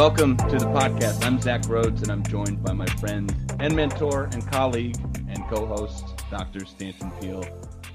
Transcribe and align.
Welcome 0.00 0.38
to 0.38 0.56
the 0.56 0.64
podcast. 0.64 1.26
I'm 1.26 1.38
Zach 1.38 1.68
Rhodes, 1.68 2.00
and 2.00 2.10
I'm 2.10 2.22
joined 2.22 2.64
by 2.64 2.72
my 2.72 2.86
friend 2.86 3.30
and 3.58 3.76
mentor 3.76 4.30
and 4.32 4.50
colleague 4.50 4.96
and 5.28 5.46
co-host, 5.50 6.24
Dr. 6.30 6.64
Stanton 6.64 7.10
Peele. 7.20 7.44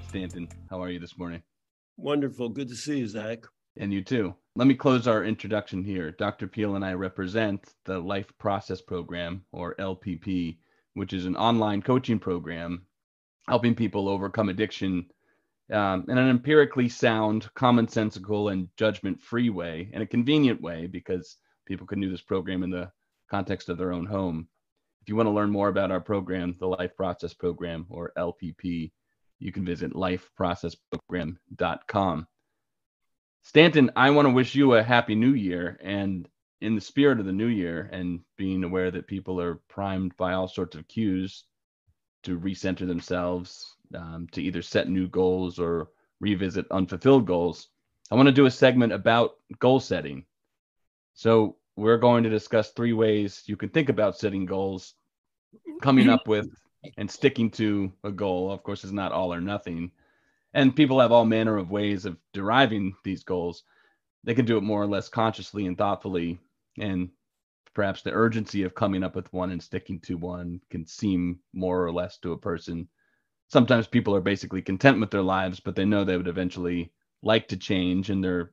Stanton, 0.09 0.47
how 0.69 0.83
are 0.83 0.91
you 0.91 0.99
this 0.99 1.17
morning? 1.17 1.41
Wonderful. 1.97 2.49
Good 2.49 2.67
to 2.67 2.75
see 2.75 2.99
you, 2.99 3.07
Zach. 3.07 3.47
And 3.77 3.91
you 3.91 4.03
too. 4.03 4.35
Let 4.55 4.67
me 4.67 4.75
close 4.75 5.07
our 5.07 5.23
introduction 5.23 5.83
here. 5.83 6.11
Dr. 6.11 6.45
Peele 6.45 6.75
and 6.75 6.85
I 6.85 6.93
represent 6.93 7.73
the 7.85 7.97
Life 7.97 8.31
Process 8.37 8.81
Program, 8.81 9.43
or 9.51 9.73
LPP, 9.79 10.59
which 10.93 11.11
is 11.11 11.25
an 11.25 11.35
online 11.35 11.81
coaching 11.81 12.19
program 12.19 12.85
helping 13.47 13.73
people 13.73 14.07
overcome 14.07 14.49
addiction 14.49 15.07
um, 15.73 16.05
in 16.07 16.19
an 16.19 16.29
empirically 16.29 16.87
sound, 16.87 17.49
commonsensical, 17.55 18.51
and 18.51 18.67
judgment 18.77 19.19
free 19.19 19.49
way, 19.49 19.89
and 19.91 20.03
a 20.03 20.05
convenient 20.05 20.61
way 20.61 20.85
because 20.85 21.37
people 21.65 21.87
can 21.87 22.01
do 22.01 22.09
this 22.09 22.21
program 22.21 22.63
in 22.63 22.69
the 22.69 22.91
context 23.29 23.69
of 23.69 23.77
their 23.77 23.91
own 23.91 24.05
home. 24.05 24.47
If 25.01 25.09
you 25.09 25.15
want 25.15 25.27
to 25.27 25.33
learn 25.33 25.51
more 25.51 25.69
about 25.69 25.91
our 25.91 26.01
program, 26.01 26.55
the 26.59 26.67
Life 26.67 26.95
Process 26.95 27.33
Program, 27.33 27.87
or 27.89 28.13
LPP, 28.17 28.91
you 29.39 29.51
can 29.51 29.65
visit 29.65 29.93
lifeprocessprogram.com. 29.93 32.27
Stanton, 33.43 33.91
I 33.95 34.09
want 34.09 34.25
to 34.25 34.33
wish 34.33 34.55
you 34.55 34.73
a 34.73 34.81
happy 34.81 35.13
new 35.13 35.33
year. 35.33 35.79
And 35.83 36.27
in 36.61 36.73
the 36.73 36.81
spirit 36.81 37.19
of 37.19 37.27
the 37.27 37.31
new 37.31 37.45
year 37.47 37.87
and 37.91 38.21
being 38.37 38.63
aware 38.63 38.89
that 38.89 39.05
people 39.05 39.39
are 39.39 39.61
primed 39.67 40.17
by 40.17 40.33
all 40.33 40.47
sorts 40.47 40.75
of 40.75 40.87
cues 40.87 41.43
to 42.23 42.39
recenter 42.39 42.87
themselves, 42.87 43.75
um, 43.93 44.27
to 44.31 44.41
either 44.41 44.63
set 44.63 44.89
new 44.89 45.07
goals 45.07 45.59
or 45.59 45.89
revisit 46.19 46.65
unfulfilled 46.71 47.27
goals, 47.27 47.67
I 48.09 48.15
want 48.15 48.25
to 48.27 48.33
do 48.33 48.47
a 48.47 48.51
segment 48.51 48.93
about 48.93 49.35
goal 49.59 49.79
setting. 49.79 50.25
So, 51.15 51.57
we're 51.75 51.97
going 51.97 52.23
to 52.23 52.29
discuss 52.29 52.71
three 52.71 52.93
ways 52.93 53.43
you 53.47 53.57
can 53.57 53.69
think 53.69 53.89
about 53.89 54.17
setting 54.17 54.45
goals, 54.45 54.93
coming 55.81 56.09
up 56.09 56.27
with 56.27 56.47
and 56.97 57.09
sticking 57.09 57.49
to 57.51 57.91
a 58.03 58.11
goal. 58.11 58.51
Of 58.51 58.63
course, 58.63 58.83
is 58.83 58.93
not 58.93 59.11
all 59.11 59.33
or 59.33 59.41
nothing. 59.41 59.91
And 60.53 60.75
people 60.75 60.99
have 61.01 61.11
all 61.11 61.25
manner 61.25 61.57
of 61.57 61.69
ways 61.69 62.05
of 62.05 62.17
deriving 62.33 62.95
these 63.03 63.23
goals. 63.23 63.63
They 64.23 64.33
can 64.33 64.45
do 64.45 64.57
it 64.57 64.61
more 64.61 64.81
or 64.81 64.87
less 64.87 65.09
consciously 65.09 65.65
and 65.65 65.77
thoughtfully. 65.77 66.39
And 66.79 67.09
perhaps 67.73 68.01
the 68.01 68.13
urgency 68.13 68.63
of 68.63 68.73
coming 68.73 69.03
up 69.03 69.15
with 69.15 69.31
one 69.33 69.51
and 69.51 69.61
sticking 69.61 69.99
to 70.01 70.17
one 70.17 70.61
can 70.69 70.85
seem 70.85 71.39
more 71.53 71.85
or 71.85 71.91
less 71.91 72.17
to 72.19 72.31
a 72.31 72.37
person. 72.37 72.87
Sometimes 73.49 73.85
people 73.85 74.15
are 74.15 74.21
basically 74.21 74.61
content 74.61 74.99
with 74.99 75.11
their 75.11 75.21
lives, 75.21 75.59
but 75.59 75.75
they 75.75 75.85
know 75.85 76.03
they 76.03 76.17
would 76.17 76.27
eventually 76.27 76.91
like 77.21 77.49
to 77.49 77.57
change 77.57 78.09
and 78.09 78.23
they're 78.23 78.51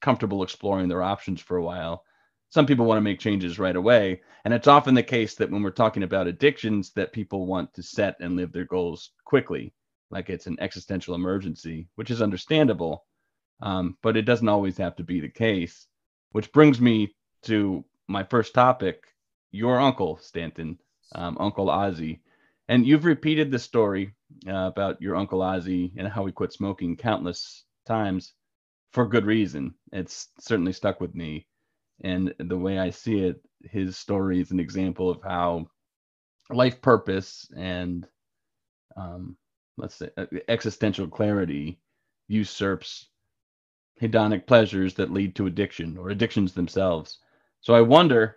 comfortable 0.00 0.42
exploring 0.42 0.88
their 0.88 1.02
options 1.02 1.40
for 1.40 1.56
a 1.56 1.62
while 1.62 2.04
some 2.50 2.66
people 2.66 2.86
want 2.86 2.96
to 2.96 3.02
make 3.02 3.20
changes 3.20 3.58
right 3.58 3.76
away 3.76 4.20
and 4.44 4.54
it's 4.54 4.66
often 4.66 4.94
the 4.94 5.02
case 5.02 5.34
that 5.34 5.50
when 5.50 5.62
we're 5.62 5.70
talking 5.70 6.02
about 6.02 6.26
addictions 6.26 6.92
that 6.92 7.12
people 7.12 7.46
want 7.46 7.72
to 7.74 7.82
set 7.82 8.16
and 8.20 8.36
live 8.36 8.52
their 8.52 8.64
goals 8.64 9.10
quickly 9.24 9.72
like 10.10 10.30
it's 10.30 10.46
an 10.46 10.56
existential 10.60 11.14
emergency 11.14 11.88
which 11.96 12.10
is 12.10 12.22
understandable 12.22 13.04
um, 13.60 13.96
but 14.02 14.16
it 14.16 14.22
doesn't 14.22 14.48
always 14.48 14.76
have 14.76 14.96
to 14.96 15.04
be 15.04 15.20
the 15.20 15.28
case 15.28 15.86
which 16.32 16.52
brings 16.52 16.80
me 16.80 17.14
to 17.42 17.84
my 18.08 18.24
first 18.24 18.54
topic 18.54 19.02
your 19.50 19.78
uncle 19.78 20.18
stanton 20.20 20.78
um, 21.14 21.36
uncle 21.40 21.66
Ozzy. 21.66 22.20
and 22.68 22.86
you've 22.86 23.04
repeated 23.04 23.50
the 23.50 23.58
story 23.58 24.14
uh, 24.46 24.52
about 24.66 25.00
your 25.00 25.16
uncle 25.16 25.40
Ozzy 25.40 25.92
and 25.96 26.08
how 26.08 26.24
he 26.26 26.32
quit 26.32 26.52
smoking 26.52 26.96
countless 26.96 27.64
times 27.86 28.34
for 28.92 29.06
good 29.06 29.26
reason 29.26 29.74
it's 29.92 30.28
certainly 30.40 30.72
stuck 30.72 31.00
with 31.00 31.14
me 31.14 31.46
and 32.02 32.34
the 32.38 32.58
way 32.58 32.78
I 32.78 32.90
see 32.90 33.20
it, 33.24 33.40
his 33.64 33.96
story 33.96 34.40
is 34.40 34.50
an 34.52 34.60
example 34.60 35.10
of 35.10 35.20
how 35.22 35.66
life 36.50 36.80
purpose 36.80 37.48
and 37.56 38.06
um, 38.96 39.36
let's 39.76 39.96
say 39.96 40.10
uh, 40.16 40.26
existential 40.48 41.08
clarity 41.08 41.80
usurps 42.28 43.08
hedonic 44.00 44.46
pleasures 44.46 44.94
that 44.94 45.12
lead 45.12 45.34
to 45.36 45.46
addiction 45.46 45.96
or 45.98 46.10
addictions 46.10 46.54
themselves. 46.54 47.18
So 47.60 47.74
I 47.74 47.80
wonder 47.80 48.36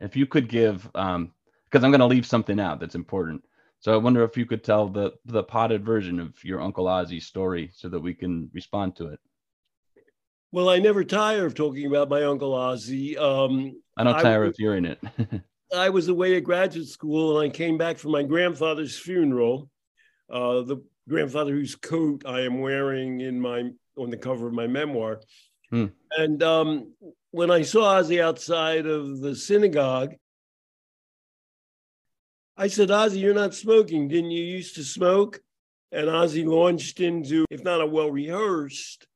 if 0.00 0.16
you 0.16 0.26
could 0.26 0.48
give, 0.48 0.84
because 0.84 1.16
um, 1.16 1.32
I'm 1.72 1.90
going 1.90 2.00
to 2.00 2.06
leave 2.06 2.26
something 2.26 2.60
out 2.60 2.80
that's 2.80 2.94
important. 2.94 3.44
So 3.80 3.92
I 3.94 3.96
wonder 3.96 4.22
if 4.24 4.36
you 4.36 4.46
could 4.46 4.62
tell 4.62 4.88
the 4.88 5.12
the 5.24 5.42
potted 5.42 5.84
version 5.84 6.20
of 6.20 6.42
your 6.44 6.60
Uncle 6.60 6.86
Ozzy's 6.86 7.26
story 7.26 7.70
so 7.74 7.88
that 7.88 8.00
we 8.00 8.14
can 8.14 8.50
respond 8.52 8.96
to 8.96 9.08
it. 9.08 9.20
Well, 10.52 10.68
I 10.68 10.78
never 10.78 11.04
tire 11.04 11.46
of 11.46 11.54
talking 11.54 11.86
about 11.86 12.08
my 12.08 12.24
Uncle 12.24 12.52
Ozzy. 12.52 13.16
Um, 13.16 13.80
I 13.96 14.04
don't 14.04 14.20
tire 14.20 14.44
I, 14.44 14.48
of 14.48 14.54
hearing 14.56 14.84
it. 14.84 15.00
I 15.76 15.90
was 15.90 16.08
away 16.08 16.36
at 16.36 16.44
graduate 16.44 16.88
school 16.88 17.38
and 17.38 17.48
I 17.50 17.54
came 17.54 17.78
back 17.78 17.98
from 17.98 18.10
my 18.10 18.24
grandfather's 18.24 18.98
funeral. 18.98 19.70
Uh, 20.28 20.62
the 20.62 20.82
grandfather 21.08 21.52
whose 21.52 21.76
coat 21.76 22.24
I 22.26 22.40
am 22.40 22.60
wearing 22.60 23.20
in 23.20 23.40
my 23.40 23.70
on 23.96 24.10
the 24.10 24.16
cover 24.16 24.48
of 24.48 24.54
my 24.54 24.66
memoir. 24.66 25.20
Hmm. 25.70 25.86
And 26.16 26.42
um, 26.42 26.94
when 27.30 27.50
I 27.50 27.62
saw 27.62 28.00
Ozzy 28.00 28.20
outside 28.20 28.86
of 28.86 29.20
the 29.20 29.36
synagogue, 29.36 30.14
I 32.56 32.66
said, 32.66 32.88
Ozzy, 32.88 33.20
you're 33.20 33.34
not 33.34 33.54
smoking. 33.54 34.08
Didn't 34.08 34.32
you 34.32 34.42
used 34.42 34.74
to 34.74 34.84
smoke? 34.84 35.40
And 35.92 36.08
Ozzy 36.08 36.44
launched 36.44 37.00
into, 37.00 37.44
if 37.50 37.62
not 37.62 37.80
a 37.80 37.86
well 37.86 38.10
rehearsed, 38.10 39.06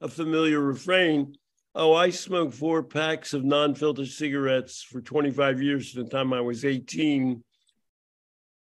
a 0.00 0.08
familiar 0.08 0.60
refrain. 0.60 1.36
Oh, 1.74 1.94
I 1.94 2.10
smoked 2.10 2.54
four 2.54 2.82
packs 2.82 3.34
of 3.34 3.44
non 3.44 3.74
filtered 3.74 4.08
cigarettes 4.08 4.82
for 4.82 5.00
25 5.00 5.62
years 5.62 5.90
from 5.90 6.04
the 6.04 6.10
time 6.10 6.32
I 6.32 6.40
was 6.40 6.64
18 6.64 7.42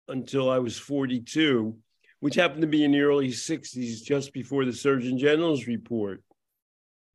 until 0.08 0.50
I 0.50 0.60
was 0.60 0.78
42, 0.78 1.76
which 2.20 2.36
happened 2.36 2.62
to 2.62 2.68
be 2.68 2.84
in 2.84 2.92
the 2.92 3.02
early 3.02 3.30
60s, 3.30 4.04
just 4.04 4.34
before 4.34 4.66
the 4.66 4.74
Surgeon 4.74 5.18
General's 5.18 5.68
report. 5.68 6.22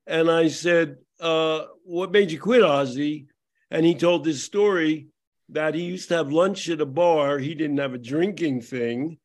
And 0.07 0.31
I 0.31 0.49
said, 0.49 0.97
uh, 1.21 1.65
What 1.85 2.13
made 2.13 2.31
you 2.31 2.41
quit, 2.41 2.63
Ozzie? 2.63 3.27
And 3.71 3.85
he 3.85 3.95
told 3.95 4.25
this 4.25 4.45
story 4.45 5.09
that 5.51 5.75
he 5.75 5.83
used 5.83 6.09
to 6.09 6.17
have 6.17 6.33
lunch 6.33 6.69
at 6.69 6.81
a 6.81 6.87
bar. 6.87 7.39
He 7.39 7.55
didn't 7.55 7.79
have 7.79 7.95
a 7.95 7.99
drinking 7.99 8.63
thing, 8.63 9.19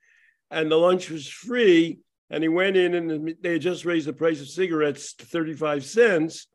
and 0.49 0.71
the 0.71 0.75
lunch 0.75 1.09
was 1.09 1.27
free 1.27 1.99
and 2.31 2.41
he 2.41 2.47
went 2.47 2.77
in 2.77 2.95
and 2.95 3.35
they 3.41 3.53
had 3.53 3.61
just 3.61 3.83
raised 3.83 4.07
the 4.07 4.13
price 4.13 4.39
of 4.39 4.47
cigarettes 4.47 5.13
to 5.15 5.25
35 5.25 5.83
cents. 5.83 6.47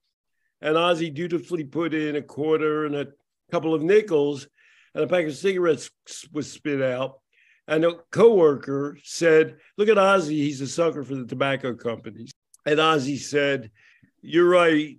And 0.63 0.77
Ozzie 0.77 1.11
dutifully 1.11 1.65
put 1.65 1.93
in 1.93 2.17
a 2.17 2.23
quarter 2.23 2.87
and 2.87 2.97
a 2.97 3.09
couple 3.53 3.75
of 3.75 3.83
nickels, 3.83 4.49
and 4.95 5.05
a 5.05 5.07
pack 5.07 5.27
of 5.27 5.37
cigarettes 5.37 5.91
was 6.33 6.51
spit 6.51 6.81
out. 6.81 7.21
And 7.69 7.85
a 7.85 7.93
coworker 8.11 8.97
said, 9.05 9.59
Look 9.77 9.91
at 9.91 9.99
Ozzie, 9.99 10.43
he's 10.43 10.63
a 10.63 10.67
sucker 10.67 11.05
for 11.05 11.15
the 11.15 11.27
tobacco 11.27 11.75
companies. 11.75 12.33
And 12.65 12.81
Ozzie 12.81 13.19
said, 13.19 13.71
You're 14.23 14.49
right, 14.49 14.97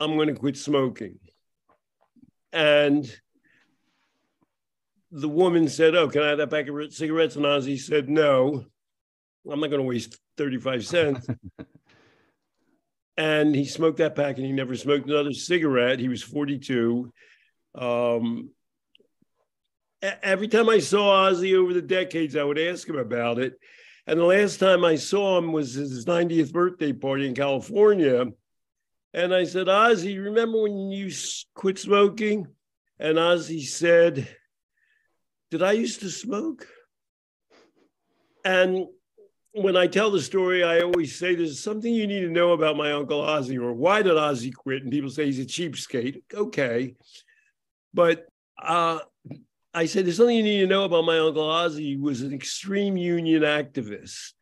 I'm 0.00 0.16
going 0.16 0.28
to 0.28 0.34
quit 0.34 0.56
smoking. 0.56 1.20
And 2.52 3.08
the 5.12 5.28
woman 5.28 5.68
said, 5.68 5.94
Oh, 5.94 6.08
can 6.08 6.22
I 6.22 6.30
have 6.30 6.38
that 6.38 6.50
pack 6.50 6.66
of 6.66 6.92
cigarettes? 6.92 7.36
And 7.36 7.46
Ozzie 7.46 7.78
said, 7.78 8.08
No. 8.08 8.66
I'm 9.50 9.60
not 9.60 9.70
going 9.70 9.82
to 9.82 9.88
waste 9.88 10.18
35 10.36 10.86
cents. 10.86 11.26
and 13.16 13.54
he 13.54 13.64
smoked 13.64 13.98
that 13.98 14.14
pack 14.14 14.36
and 14.36 14.46
he 14.46 14.52
never 14.52 14.76
smoked 14.76 15.08
another 15.08 15.32
cigarette. 15.32 15.98
He 15.98 16.08
was 16.08 16.22
42. 16.22 17.12
Um, 17.74 18.50
every 20.02 20.48
time 20.48 20.68
I 20.68 20.78
saw 20.78 21.28
Ozzy 21.28 21.56
over 21.56 21.72
the 21.72 21.82
decades, 21.82 22.36
I 22.36 22.44
would 22.44 22.58
ask 22.58 22.88
him 22.88 22.98
about 22.98 23.38
it. 23.38 23.58
And 24.06 24.20
the 24.20 24.24
last 24.24 24.58
time 24.58 24.84
I 24.84 24.96
saw 24.96 25.38
him 25.38 25.52
was 25.52 25.74
his 25.74 26.04
90th 26.04 26.52
birthday 26.52 26.92
party 26.92 27.26
in 27.26 27.34
California. 27.34 28.26
And 29.12 29.34
I 29.34 29.44
said, 29.44 29.68
Ozzie, 29.68 30.18
remember 30.18 30.62
when 30.62 30.90
you 30.90 31.10
quit 31.54 31.78
smoking? 31.78 32.46
And 32.98 33.18
Ozzy 33.18 33.62
said, 33.62 34.28
Did 35.50 35.62
I 35.62 35.72
used 35.72 36.00
to 36.00 36.10
smoke? 36.10 36.68
And 38.44 38.86
when 39.56 39.76
I 39.76 39.86
tell 39.86 40.10
the 40.10 40.20
story, 40.20 40.62
I 40.62 40.80
always 40.80 41.18
say 41.18 41.34
there's 41.34 41.60
something 41.60 41.92
you 41.92 42.06
need 42.06 42.20
to 42.20 42.30
know 42.30 42.52
about 42.52 42.76
my 42.76 42.92
uncle 42.92 43.22
Ozzie, 43.22 43.58
or 43.58 43.72
why 43.72 44.02
did 44.02 44.16
Ozzie 44.16 44.50
quit? 44.50 44.82
And 44.82 44.92
people 44.92 45.08
say 45.08 45.24
he's 45.24 45.38
a 45.38 45.46
cheapskate. 45.46 46.22
Okay, 46.34 46.94
but 47.94 48.26
uh, 48.62 48.98
I 49.72 49.86
said 49.86 50.04
there's 50.04 50.18
something 50.18 50.36
you 50.36 50.42
need 50.42 50.60
to 50.60 50.66
know 50.66 50.84
about 50.84 51.06
my 51.06 51.18
uncle 51.18 51.48
Ozzie. 51.48 51.84
He 51.84 51.96
was 51.96 52.20
an 52.20 52.34
extreme 52.34 52.98
union 52.98 53.42
activist. 53.42 54.32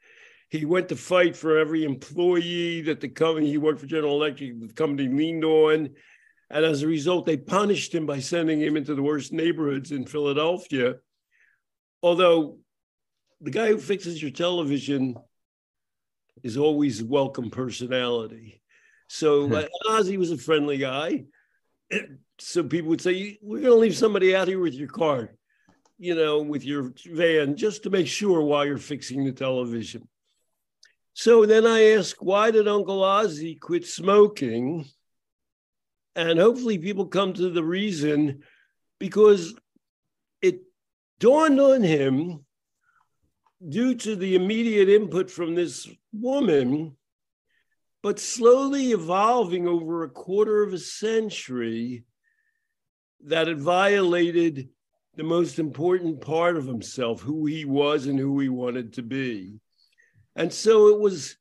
He 0.50 0.64
went 0.64 0.88
to 0.88 0.96
fight 0.96 1.36
for 1.36 1.58
every 1.58 1.84
employee 1.84 2.82
that 2.82 3.00
the 3.00 3.08
company 3.08 3.48
he 3.48 3.58
worked 3.58 3.80
for 3.80 3.86
General 3.86 4.16
Electric, 4.16 4.60
the 4.60 4.74
company 4.74 5.08
leaned 5.08 5.44
on. 5.44 5.90
And 6.50 6.64
as 6.64 6.82
a 6.82 6.88
result, 6.88 7.24
they 7.24 7.36
punished 7.36 7.94
him 7.94 8.04
by 8.04 8.20
sending 8.20 8.60
him 8.60 8.76
into 8.76 8.94
the 8.94 9.02
worst 9.02 9.32
neighborhoods 9.32 9.92
in 9.92 10.06
Philadelphia. 10.06 10.96
Although 12.02 12.58
the 13.40 13.50
guy 13.50 13.68
who 13.68 13.78
fixes 13.78 14.20
your 14.20 14.30
television 14.30 15.16
is 16.42 16.56
always 16.56 17.02
welcome 17.02 17.50
personality. 17.50 18.60
So 19.08 19.66
Ozzie 19.88 20.16
was 20.16 20.30
a 20.30 20.38
friendly 20.38 20.78
guy. 20.78 21.24
so 22.38 22.64
people 22.64 22.90
would 22.90 23.00
say, 23.00 23.38
We're 23.42 23.60
going 23.60 23.72
to 23.72 23.78
leave 23.78 23.96
somebody 23.96 24.34
out 24.34 24.48
here 24.48 24.60
with 24.60 24.74
your 24.74 24.88
car, 24.88 25.34
you 25.98 26.14
know, 26.14 26.42
with 26.42 26.64
your 26.64 26.92
van, 27.06 27.56
just 27.56 27.84
to 27.84 27.90
make 27.90 28.06
sure 28.06 28.42
while 28.42 28.66
you're 28.66 28.78
fixing 28.78 29.24
the 29.24 29.32
television. 29.32 30.08
So 31.14 31.46
then 31.46 31.66
I 31.66 31.92
asked, 31.92 32.22
Why 32.22 32.50
did 32.50 32.68
Uncle 32.68 33.02
Ozzy 33.02 33.58
quit 33.58 33.86
smoking? 33.86 34.86
And 36.16 36.38
hopefully 36.38 36.78
people 36.78 37.06
come 37.06 37.32
to 37.34 37.50
the 37.50 37.64
reason 37.64 38.42
because 39.00 39.54
it 40.40 40.60
dawned 41.18 41.60
on 41.60 41.82
him 41.82 42.44
due 43.66 43.94
to 43.94 44.16
the 44.16 44.34
immediate 44.34 44.88
input 44.88 45.30
from 45.30 45.54
this 45.54 45.88
woman, 46.12 46.96
but 48.02 48.18
slowly 48.18 48.92
evolving 48.92 49.66
over 49.66 50.02
a 50.02 50.10
quarter 50.10 50.62
of 50.62 50.72
a 50.72 50.78
century, 50.78 52.04
that 53.24 53.48
it 53.48 53.56
violated 53.56 54.68
the 55.16 55.22
most 55.22 55.58
important 55.58 56.20
part 56.20 56.56
of 56.56 56.66
himself, 56.66 57.20
who 57.20 57.46
he 57.46 57.64
was 57.64 58.06
and 58.06 58.18
who 58.18 58.38
he 58.40 58.48
wanted 58.48 58.92
to 58.92 59.02
be. 59.02 59.54
And 60.36 60.52
so 60.52 60.88
it 60.88 60.98
was, 60.98 61.36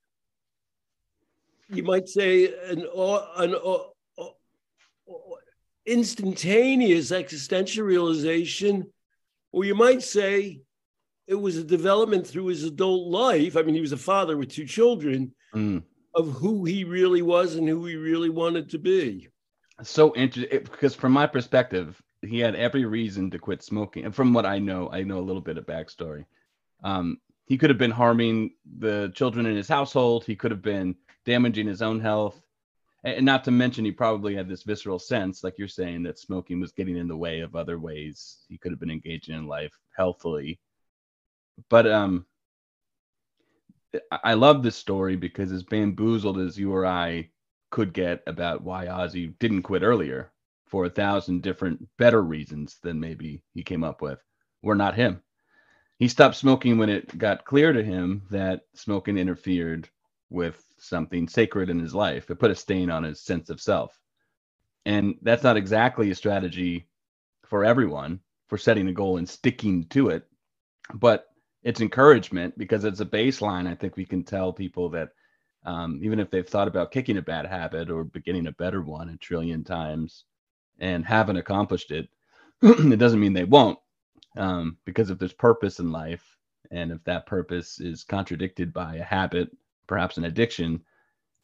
you 1.69 1.83
might 1.83 2.07
say, 2.07 2.53
an, 2.69 2.87
an, 3.37 3.55
an 3.55 4.29
instantaneous 5.85 7.11
existential 7.11 7.83
realization, 7.83 8.89
or 9.51 9.65
you 9.65 9.75
might 9.75 10.03
say 10.03 10.61
it 11.27 11.35
was 11.35 11.57
a 11.57 11.63
development 11.63 12.27
through 12.27 12.47
his 12.47 12.63
adult 12.63 13.09
life. 13.09 13.55
I 13.55 13.61
mean, 13.61 13.75
he 13.75 13.81
was 13.81 13.91
a 13.91 13.97
father 13.97 14.35
with 14.37 14.49
two 14.49 14.65
children 14.65 15.33
mm. 15.53 15.83
of 16.15 16.29
who 16.31 16.65
he 16.65 16.83
really 16.83 17.21
was 17.21 17.55
and 17.55 17.67
who 17.67 17.85
he 17.85 17.95
really 17.95 18.29
wanted 18.29 18.69
to 18.71 18.77
be. 18.77 19.29
So 19.81 20.13
interesting 20.15 20.63
because, 20.63 20.93
from 20.93 21.13
my 21.13 21.27
perspective, 21.27 22.01
he 22.21 22.39
had 22.39 22.55
every 22.55 22.85
reason 22.85 23.31
to 23.31 23.39
quit 23.39 23.63
smoking. 23.63 24.05
And 24.05 24.15
from 24.15 24.33
what 24.33 24.45
I 24.45 24.59
know, 24.59 24.89
I 24.91 25.03
know 25.03 25.19
a 25.19 25.21
little 25.21 25.41
bit 25.41 25.57
of 25.57 25.65
backstory. 25.65 26.25
Um, 26.83 27.17
he 27.45 27.57
could 27.57 27.69
have 27.69 27.79
been 27.79 27.91
harming 27.91 28.51
the 28.79 29.11
children 29.15 29.45
in 29.45 29.55
his 29.55 29.67
household. 29.67 30.25
He 30.25 30.35
could 30.35 30.51
have 30.51 30.61
been 30.61 30.95
damaging 31.25 31.67
his 31.67 31.81
own 31.81 31.99
health. 31.99 32.39
And 33.03 33.25
not 33.25 33.43
to 33.45 33.51
mention, 33.51 33.83
he 33.83 33.91
probably 33.91 34.33
had 34.33 34.47
this 34.47 34.63
visceral 34.63 34.99
sense, 34.99 35.43
like 35.43 35.55
you're 35.57 35.67
saying, 35.67 36.03
that 36.03 36.19
smoking 36.19 36.61
was 36.61 36.71
getting 36.71 36.95
in 36.95 37.09
the 37.09 37.17
way 37.17 37.41
of 37.41 37.55
other 37.55 37.77
ways 37.77 38.37
he 38.47 38.57
could 38.57 38.71
have 38.71 38.79
been 38.79 38.91
engaging 38.91 39.35
in 39.35 39.45
life 39.45 39.77
healthily 39.95 40.59
but 41.69 41.87
um, 41.87 42.25
I 44.23 44.33
love 44.33 44.63
this 44.63 44.75
story 44.75 45.15
because 45.15 45.51
as 45.51 45.63
bamboozled 45.63 46.39
as 46.39 46.57
you 46.57 46.73
or 46.73 46.85
I 46.85 47.29
could 47.71 47.93
get 47.93 48.23
about 48.27 48.63
why 48.63 48.85
Ozzy 48.87 49.37
didn't 49.39 49.63
quit 49.63 49.83
earlier 49.83 50.31
for 50.67 50.85
a 50.85 50.89
thousand 50.89 51.43
different 51.43 51.87
better 51.97 52.21
reasons 52.21 52.77
than 52.81 52.99
maybe 52.99 53.43
he 53.53 53.63
came 53.63 53.83
up 53.83 54.01
with, 54.01 54.19
were 54.61 54.75
not 54.75 54.95
him. 54.95 55.21
He 55.99 56.07
stopped 56.07 56.35
smoking 56.35 56.77
when 56.77 56.89
it 56.89 57.17
got 57.17 57.45
clear 57.45 57.71
to 57.71 57.83
him 57.83 58.23
that 58.31 58.61
smoking 58.73 59.17
interfered 59.17 59.89
with 60.29 60.63
something 60.79 61.27
sacred 61.27 61.69
in 61.69 61.79
his 61.79 61.93
life. 61.93 62.29
It 62.29 62.39
put 62.39 62.51
a 62.51 62.55
stain 62.55 62.89
on 62.89 63.03
his 63.03 63.21
sense 63.21 63.49
of 63.49 63.61
self. 63.61 63.97
And 64.85 65.15
that's 65.21 65.43
not 65.43 65.57
exactly 65.57 66.09
a 66.09 66.15
strategy 66.15 66.89
for 67.45 67.63
everyone 67.63 68.19
for 68.49 68.57
setting 68.57 68.87
a 68.87 68.93
goal 68.93 69.17
and 69.17 69.29
sticking 69.29 69.85
to 69.89 70.09
it. 70.09 70.27
But 70.93 71.27
it's 71.63 71.81
encouragement 71.81 72.57
because 72.57 72.83
it's 72.83 72.99
a 72.99 73.05
baseline. 73.05 73.67
I 73.67 73.75
think 73.75 73.95
we 73.95 74.05
can 74.05 74.23
tell 74.23 74.53
people 74.53 74.89
that 74.89 75.09
um, 75.65 75.99
even 76.03 76.19
if 76.19 76.29
they've 76.29 76.47
thought 76.47 76.67
about 76.67 76.91
kicking 76.91 77.17
a 77.17 77.21
bad 77.21 77.45
habit 77.45 77.89
or 77.89 78.03
beginning 78.03 78.47
a 78.47 78.51
better 78.51 78.81
one 78.81 79.09
a 79.09 79.17
trillion 79.17 79.63
times 79.63 80.25
and 80.79 81.05
haven't 81.05 81.37
accomplished 81.37 81.91
it, 81.91 82.09
it 82.61 82.99
doesn't 82.99 83.19
mean 83.19 83.33
they 83.33 83.45
won't. 83.45 83.79
Um, 84.35 84.77
because 84.83 85.09
if 85.09 85.19
there's 85.19 85.33
purpose 85.33 85.79
in 85.79 85.91
life, 85.91 86.37
and 86.71 86.91
if 86.91 87.03
that 87.03 87.27
purpose 87.27 87.79
is 87.79 88.03
contradicted 88.03 88.73
by 88.73 88.95
a 88.95 89.03
habit, 89.03 89.55
perhaps 89.87 90.17
an 90.17 90.25
addiction, 90.25 90.81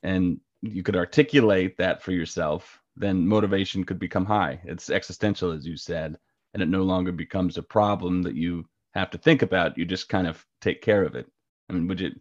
and 0.02 0.40
you 0.62 0.82
could 0.84 0.96
articulate 0.96 1.78
that 1.78 2.02
for 2.02 2.12
yourself, 2.12 2.82
then 2.98 3.28
motivation 3.28 3.84
could 3.84 4.00
become 4.00 4.26
high. 4.26 4.60
It's 4.66 4.90
existential, 4.90 5.52
as 5.52 5.66
you 5.66 5.78
said, 5.78 6.18
and 6.54 6.64
it 6.64 6.68
no 6.68 6.84
longer 6.84 7.12
becomes 7.12 7.58
a 7.58 7.64
problem 7.64 8.24
that 8.24 8.36
you 8.36 8.66
have 8.94 9.12
to 9.12 9.18
think 9.18 9.42
about. 9.42 9.78
You 9.78 9.86
just 9.86 10.10
kind 10.10 10.28
of 10.28 10.44
take 10.62 10.82
care 10.82 11.04
of 11.04 11.16
it. 11.16 11.28
I 11.70 11.74
mean, 11.74 11.88
would 11.88 12.00
you 12.00 12.12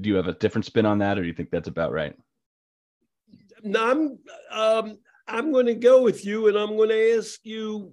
do 0.00 0.08
you 0.08 0.16
have 0.16 0.28
a 0.28 0.34
different 0.34 0.64
spin 0.64 0.86
on 0.86 0.98
that, 0.98 1.18
or 1.18 1.22
do 1.22 1.28
you 1.28 1.34
think 1.34 1.50
that's 1.50 1.68
about 1.68 1.92
right? 1.92 2.16
No, 3.62 3.84
I'm 3.84 4.18
um, 4.50 4.98
I'm 5.26 5.52
going 5.52 5.66
to 5.66 5.74
go 5.74 6.02
with 6.02 6.24
you, 6.24 6.48
and 6.48 6.56
I'm 6.56 6.76
going 6.76 6.90
to 6.90 7.18
ask 7.18 7.40
you 7.44 7.92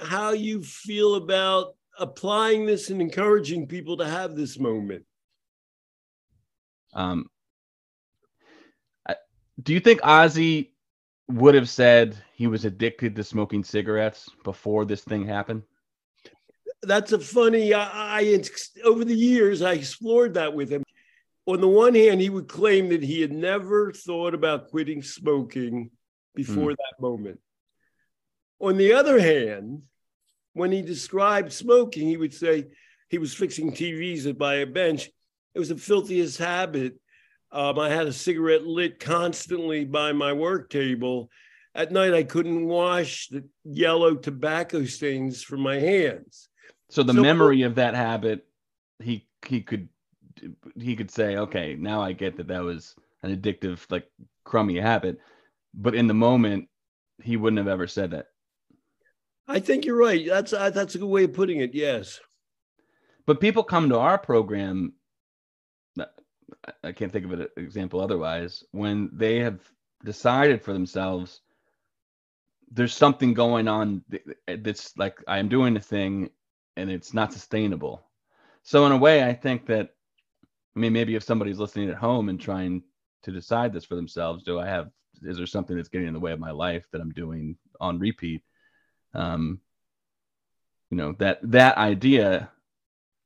how 0.00 0.32
you 0.32 0.62
feel 0.62 1.14
about 1.14 1.76
applying 1.98 2.66
this 2.66 2.90
and 2.90 3.00
encouraging 3.00 3.66
people 3.66 3.96
to 3.98 4.06
have 4.06 4.34
this 4.34 4.58
moment. 4.58 5.04
Um, 6.92 7.30
I, 9.08 9.16
do 9.62 9.72
you 9.72 9.80
think 9.80 10.00
Ozzy 10.00 10.70
would 11.28 11.54
have 11.54 11.68
said 11.68 12.16
he 12.34 12.46
was 12.46 12.64
addicted 12.64 13.16
to 13.16 13.24
smoking 13.24 13.64
cigarettes 13.64 14.28
before 14.42 14.84
this 14.84 15.02
thing 15.02 15.26
happened? 15.26 15.62
That's 16.86 17.12
a 17.12 17.18
funny. 17.18 17.74
I, 17.74 18.20
I 18.20 18.42
over 18.84 19.04
the 19.04 19.14
years 19.14 19.62
I 19.62 19.72
explored 19.72 20.34
that 20.34 20.54
with 20.54 20.70
him. 20.70 20.82
On 21.46 21.60
the 21.60 21.68
one 21.68 21.94
hand, 21.94 22.20
he 22.20 22.30
would 22.30 22.48
claim 22.48 22.88
that 22.88 23.02
he 23.02 23.20
had 23.20 23.32
never 23.32 23.92
thought 23.92 24.34
about 24.34 24.68
quitting 24.68 25.02
smoking 25.02 25.90
before 26.34 26.70
mm. 26.70 26.76
that 26.76 27.00
moment. 27.00 27.38
On 28.60 28.76
the 28.76 28.94
other 28.94 29.20
hand, 29.20 29.82
when 30.54 30.72
he 30.72 30.80
described 30.80 31.52
smoking, 31.52 32.08
he 32.08 32.16
would 32.16 32.32
say 32.32 32.66
he 33.10 33.18
was 33.18 33.34
fixing 33.34 33.72
TVs 33.72 34.36
by 34.38 34.56
a 34.56 34.66
bench. 34.66 35.10
It 35.54 35.58
was 35.58 35.68
the 35.68 35.76
filthiest 35.76 36.38
habit. 36.38 36.94
Um, 37.52 37.78
I 37.78 37.88
had 37.90 38.06
a 38.06 38.12
cigarette 38.12 38.66
lit 38.66 38.98
constantly 38.98 39.84
by 39.84 40.12
my 40.12 40.32
work 40.32 40.70
table. 40.70 41.28
At 41.74 41.92
night, 41.92 42.14
I 42.14 42.22
couldn't 42.22 42.66
wash 42.66 43.28
the 43.28 43.44
yellow 43.64 44.14
tobacco 44.14 44.84
stains 44.84 45.42
from 45.42 45.60
my 45.60 45.78
hands. 45.78 46.48
So 46.94 47.02
the 47.02 47.12
so, 47.12 47.22
memory 47.22 47.62
of 47.62 47.74
that 47.74 47.96
habit, 47.96 48.46
he 49.02 49.26
he 49.44 49.62
could 49.62 49.88
he 50.78 50.94
could 50.94 51.10
say, 51.10 51.38
okay, 51.38 51.74
now 51.76 52.00
I 52.00 52.12
get 52.12 52.36
that 52.36 52.46
that 52.46 52.62
was 52.62 52.94
an 53.24 53.36
addictive, 53.36 53.84
like 53.90 54.08
crummy 54.44 54.78
habit, 54.78 55.18
but 55.74 55.96
in 55.96 56.06
the 56.06 56.14
moment, 56.14 56.68
he 57.20 57.36
wouldn't 57.36 57.58
have 57.58 57.66
ever 57.66 57.88
said 57.88 58.12
that. 58.12 58.28
I 59.48 59.58
think 59.58 59.84
you're 59.84 59.96
right. 59.96 60.24
That's 60.24 60.52
uh, 60.52 60.70
that's 60.70 60.94
a 60.94 60.98
good 60.98 61.08
way 61.08 61.24
of 61.24 61.32
putting 61.32 61.58
it. 61.58 61.74
Yes. 61.74 62.20
But 63.26 63.40
people 63.40 63.64
come 63.64 63.88
to 63.88 63.98
our 63.98 64.16
program. 64.16 64.92
I 66.84 66.92
can't 66.92 67.12
think 67.12 67.24
of 67.24 67.32
an 67.32 67.48
example 67.56 68.00
otherwise 68.00 68.62
when 68.70 69.10
they 69.12 69.40
have 69.40 69.58
decided 70.04 70.62
for 70.62 70.72
themselves 70.72 71.40
there's 72.70 72.94
something 72.94 73.34
going 73.34 73.66
on 73.66 74.04
that's 74.46 74.96
like 74.96 75.18
I 75.26 75.38
am 75.38 75.48
doing 75.48 75.76
a 75.76 75.80
thing 75.80 76.30
and 76.76 76.90
it's 76.90 77.14
not 77.14 77.32
sustainable. 77.32 78.04
So 78.62 78.86
in 78.86 78.92
a 78.92 78.96
way, 78.96 79.22
I 79.22 79.34
think 79.34 79.66
that 79.66 79.90
I 80.76 80.80
mean 80.80 80.92
maybe 80.92 81.14
if 81.14 81.22
somebody's 81.22 81.58
listening 81.58 81.90
at 81.90 81.96
home 81.96 82.28
and 82.28 82.40
trying 82.40 82.82
to 83.22 83.32
decide 83.32 83.72
this 83.72 83.84
for 83.84 83.94
themselves, 83.94 84.42
do 84.42 84.58
I 84.58 84.66
have 84.66 84.90
is 85.22 85.36
there 85.36 85.46
something 85.46 85.76
that's 85.76 85.88
getting 85.88 86.08
in 86.08 86.14
the 86.14 86.20
way 86.20 86.32
of 86.32 86.40
my 86.40 86.50
life 86.50 86.86
that 86.90 87.00
I'm 87.00 87.12
doing 87.12 87.56
on 87.80 87.98
repeat? 87.98 88.42
Um, 89.14 89.60
you 90.90 90.96
know 90.96 91.12
that 91.18 91.40
that 91.50 91.76
idea, 91.76 92.50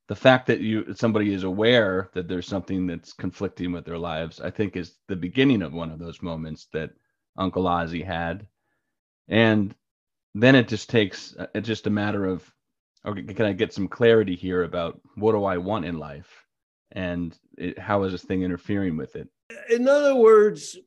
the 0.07 0.15
fact 0.15 0.47
that 0.47 0.59
you 0.59 0.93
somebody 0.95 1.33
is 1.33 1.43
aware 1.43 2.09
that 2.13 2.27
there's 2.27 2.47
something 2.47 2.87
that's 2.87 3.13
conflicting 3.13 3.71
with 3.71 3.85
their 3.85 3.97
lives, 3.97 4.39
I 4.39 4.51
think 4.51 4.75
is 4.75 4.95
the 5.07 5.15
beginning 5.15 5.61
of 5.61 5.73
one 5.73 5.91
of 5.91 5.99
those 5.99 6.21
moments 6.21 6.67
that 6.73 6.91
Uncle 7.37 7.63
Ozzy 7.63 8.05
had, 8.05 8.47
and 9.27 9.73
then 10.35 10.55
it 10.55 10.67
just 10.67 10.89
takes 10.89 11.35
it's 11.53 11.67
just 11.67 11.87
a 11.87 11.91
matter 11.91 12.25
of 12.25 12.49
okay, 13.05 13.23
can 13.23 13.45
I 13.45 13.53
get 13.53 13.73
some 13.73 13.87
clarity 13.87 14.35
here 14.35 14.63
about 14.63 14.99
what 15.15 15.33
do 15.33 15.43
I 15.43 15.57
want 15.57 15.85
in 15.85 15.97
life, 15.97 16.45
and 16.91 17.37
it, 17.57 17.79
how 17.79 18.03
is 18.03 18.11
this 18.11 18.23
thing 18.23 18.43
interfering 18.43 18.97
with 18.97 19.15
it? 19.15 19.29
In 19.69 19.87
other 19.87 20.15
words, 20.15 20.77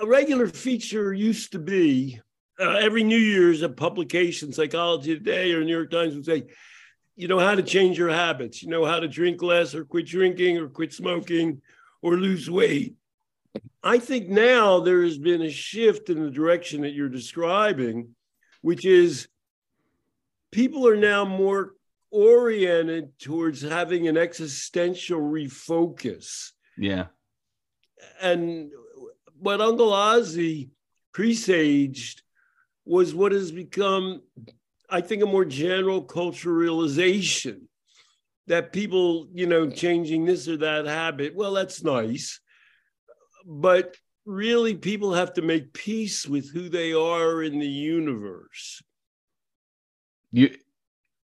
a 0.00 0.06
regular 0.06 0.48
feature 0.48 1.12
used 1.12 1.52
to 1.52 1.58
be 1.58 2.20
uh, 2.58 2.76
every 2.76 3.02
New 3.02 3.18
Year's 3.18 3.62
a 3.62 3.68
publication, 3.68 4.52
Psychology 4.52 5.14
Today 5.14 5.52
or 5.52 5.64
New 5.64 5.74
York 5.74 5.90
Times 5.90 6.14
would 6.14 6.26
say, 6.26 6.44
you 7.16 7.28
know 7.28 7.38
how 7.38 7.54
to 7.54 7.62
change 7.62 7.98
your 7.98 8.10
habits, 8.10 8.62
you 8.62 8.68
know 8.68 8.84
how 8.84 9.00
to 9.00 9.08
drink 9.08 9.42
less 9.42 9.74
or 9.74 9.84
quit 9.84 10.06
drinking 10.06 10.58
or 10.58 10.68
quit 10.68 10.92
smoking 10.92 11.60
or 12.02 12.16
lose 12.16 12.50
weight. 12.50 12.94
I 13.82 13.98
think 13.98 14.28
now 14.28 14.80
there 14.80 15.02
has 15.02 15.18
been 15.18 15.42
a 15.42 15.50
shift 15.50 16.10
in 16.10 16.22
the 16.22 16.30
direction 16.30 16.82
that 16.82 16.92
you're 16.92 17.08
describing, 17.08 18.14
which 18.62 18.84
is 18.84 19.28
people 20.52 20.86
are 20.86 20.96
now 20.96 21.24
more 21.24 21.74
oriented 22.10 23.18
towards 23.18 23.62
having 23.62 24.08
an 24.08 24.16
existential 24.16 25.20
refocus. 25.20 26.50
Yeah. 26.76 27.06
And 28.20 28.70
what 29.38 29.60
Uncle 29.60 29.90
Ozzy 29.90 30.70
presaged 31.12 32.22
was 32.84 33.14
what 33.14 33.32
has 33.32 33.52
become, 33.52 34.22
I 34.88 35.00
think, 35.00 35.22
a 35.22 35.26
more 35.26 35.44
general 35.44 36.02
cultural 36.02 36.56
realization 36.56 37.68
that 38.46 38.72
people, 38.72 39.28
you 39.32 39.46
know, 39.46 39.70
changing 39.70 40.24
this 40.24 40.48
or 40.48 40.56
that 40.56 40.86
habit, 40.86 41.36
well, 41.36 41.52
that's 41.52 41.84
nice. 41.84 42.40
But 43.46 43.96
really, 44.26 44.74
people 44.74 45.14
have 45.14 45.34
to 45.34 45.42
make 45.42 45.72
peace 45.72 46.26
with 46.26 46.50
who 46.50 46.68
they 46.68 46.92
are 46.92 47.42
in 47.42 47.58
the 47.58 47.68
universe. 47.68 48.82
You 50.32 50.54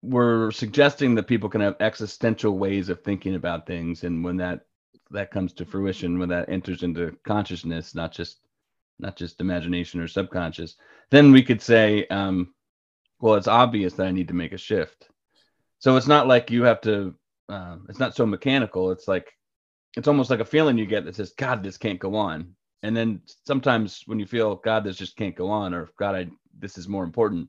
were 0.02 0.50
suggesting 0.50 1.14
that 1.14 1.26
people 1.26 1.48
can 1.48 1.60
have 1.60 1.76
existential 1.80 2.58
ways 2.58 2.88
of 2.88 3.02
thinking 3.02 3.34
about 3.34 3.66
things, 3.66 4.04
and 4.04 4.24
when 4.24 4.36
that 4.38 4.66
that 5.10 5.30
comes 5.30 5.52
to 5.54 5.64
fruition, 5.64 6.18
when 6.18 6.28
that 6.28 6.48
enters 6.48 6.82
into 6.82 7.16
consciousness, 7.24 7.94
not 7.94 8.12
just 8.12 8.40
not 8.98 9.16
just 9.16 9.40
imagination 9.40 10.00
or 10.00 10.08
subconscious, 10.08 10.76
then 11.10 11.32
we 11.32 11.42
could 11.42 11.62
say, 11.62 12.06
um, 12.08 12.54
well, 13.20 13.34
it's 13.34 13.48
obvious 13.48 13.94
that 13.94 14.06
I 14.06 14.12
need 14.12 14.28
to 14.28 14.34
make 14.34 14.52
a 14.52 14.58
shift. 14.58 15.08
So 15.78 15.96
it's 15.96 16.06
not 16.06 16.26
like 16.26 16.50
you 16.50 16.62
have 16.64 16.80
to. 16.82 17.14
Uh, 17.48 17.78
it's 17.88 17.98
not 17.98 18.14
so 18.14 18.26
mechanical. 18.26 18.90
It's 18.90 19.08
like 19.08 19.36
it's 19.96 20.08
almost 20.08 20.30
like 20.30 20.40
a 20.40 20.44
feeling 20.44 20.78
you 20.78 20.86
get 20.86 21.04
that 21.04 21.16
says, 21.16 21.32
"God, 21.32 21.62
this 21.62 21.78
can't 21.78 21.98
go 21.98 22.14
on." 22.14 22.54
And 22.82 22.96
then 22.96 23.22
sometimes 23.46 24.02
when 24.06 24.18
you 24.18 24.26
feel, 24.26 24.56
"God, 24.56 24.84
this 24.84 24.96
just 24.96 25.16
can't 25.16 25.34
go 25.36 25.48
on," 25.50 25.74
or 25.74 25.90
"God, 25.96 26.14
I 26.14 26.28
this 26.58 26.78
is 26.78 26.88
more 26.88 27.04
important," 27.04 27.48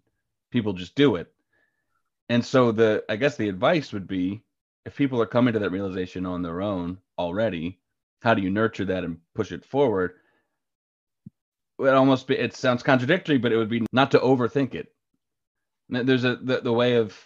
people 0.50 0.74
just 0.74 0.96
do 0.96 1.18
it. 1.18 1.32
And 2.32 2.46
so 2.46 2.72
the 2.72 3.04
I 3.10 3.18
guess 3.18 3.36
the 3.36 3.50
advice 3.50 3.92
would 3.92 4.08
be, 4.08 4.42
if 4.86 4.96
people 4.96 5.22
are 5.22 5.26
coming 5.26 5.52
to 5.52 5.60
that 5.60 5.70
realization 5.72 6.26
on 6.26 6.42
their 6.42 6.62
own 6.62 6.98
already, 7.20 7.78
how 8.22 8.34
do 8.34 8.42
you 8.42 8.50
nurture 8.50 8.86
that 8.86 9.04
and 9.04 9.18
push 9.36 9.52
it 9.52 9.66
forward? 9.66 10.14
It 11.78 11.90
almost 11.90 12.28
be 12.28 12.38
it 12.38 12.56
sounds 12.56 12.84
contradictory, 12.84 13.38
but 13.38 13.52
it 13.52 13.58
would 13.58 13.70
be 13.70 13.86
not 13.92 14.12
to 14.12 14.20
overthink 14.20 14.76
it. 14.76 14.94
There's 15.90 16.24
a 16.24 16.38
the, 16.38 16.62
the 16.62 16.72
way 16.72 16.96
of 16.96 17.20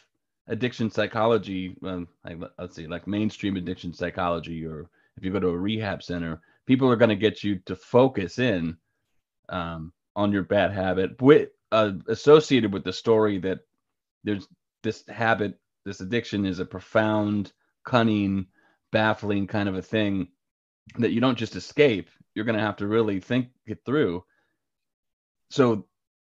addiction 0.48 0.90
psychology, 0.90 1.76
like, 1.82 2.40
let's 2.58 2.76
see, 2.76 2.88
like 2.88 3.06
mainstream 3.06 3.58
addiction 3.58 3.94
psychology, 3.94 4.66
or 4.66 4.90
if 5.18 5.24
you 5.24 5.32
go 5.32 5.40
to 5.40 5.50
a 5.50 5.58
rehab 5.58 6.02
center, 6.02 6.42
people 6.66 6.90
are 6.90 6.96
going 6.96 7.10
to 7.10 7.16
get 7.16 7.44
you 7.44 7.60
to 7.68 7.76
focus 7.76 8.40
in 8.40 8.76
um, 9.50 9.94
on 10.16 10.32
your 10.32 10.42
bad 10.42 10.72
habit, 10.72 11.22
with 11.22 11.50
uh, 11.72 11.92
associated 12.08 12.74
with 12.74 12.84
the 12.84 12.94
story 12.94 13.38
that 13.38 13.60
there's 14.24 14.48
this 14.86 15.04
habit, 15.10 15.60
this 15.84 16.00
addiction 16.00 16.46
is 16.46 16.60
a 16.60 16.66
profound, 16.66 17.52
cunning, 17.84 18.46
baffling 18.94 19.48
kind 19.48 19.68
of 19.68 19.76
a 19.76 19.82
thing 19.82 20.30
that 21.00 21.12
you 21.12 21.20
don't 21.20 21.38
just 21.38 21.58
escape. 21.58 22.10
You're 22.34 22.46
going 22.46 22.58
to 22.58 22.64
have 22.64 22.78
to 22.78 22.88
really 22.88 23.20
think 23.20 23.48
it 23.66 23.80
through. 23.86 24.24
So 25.50 25.88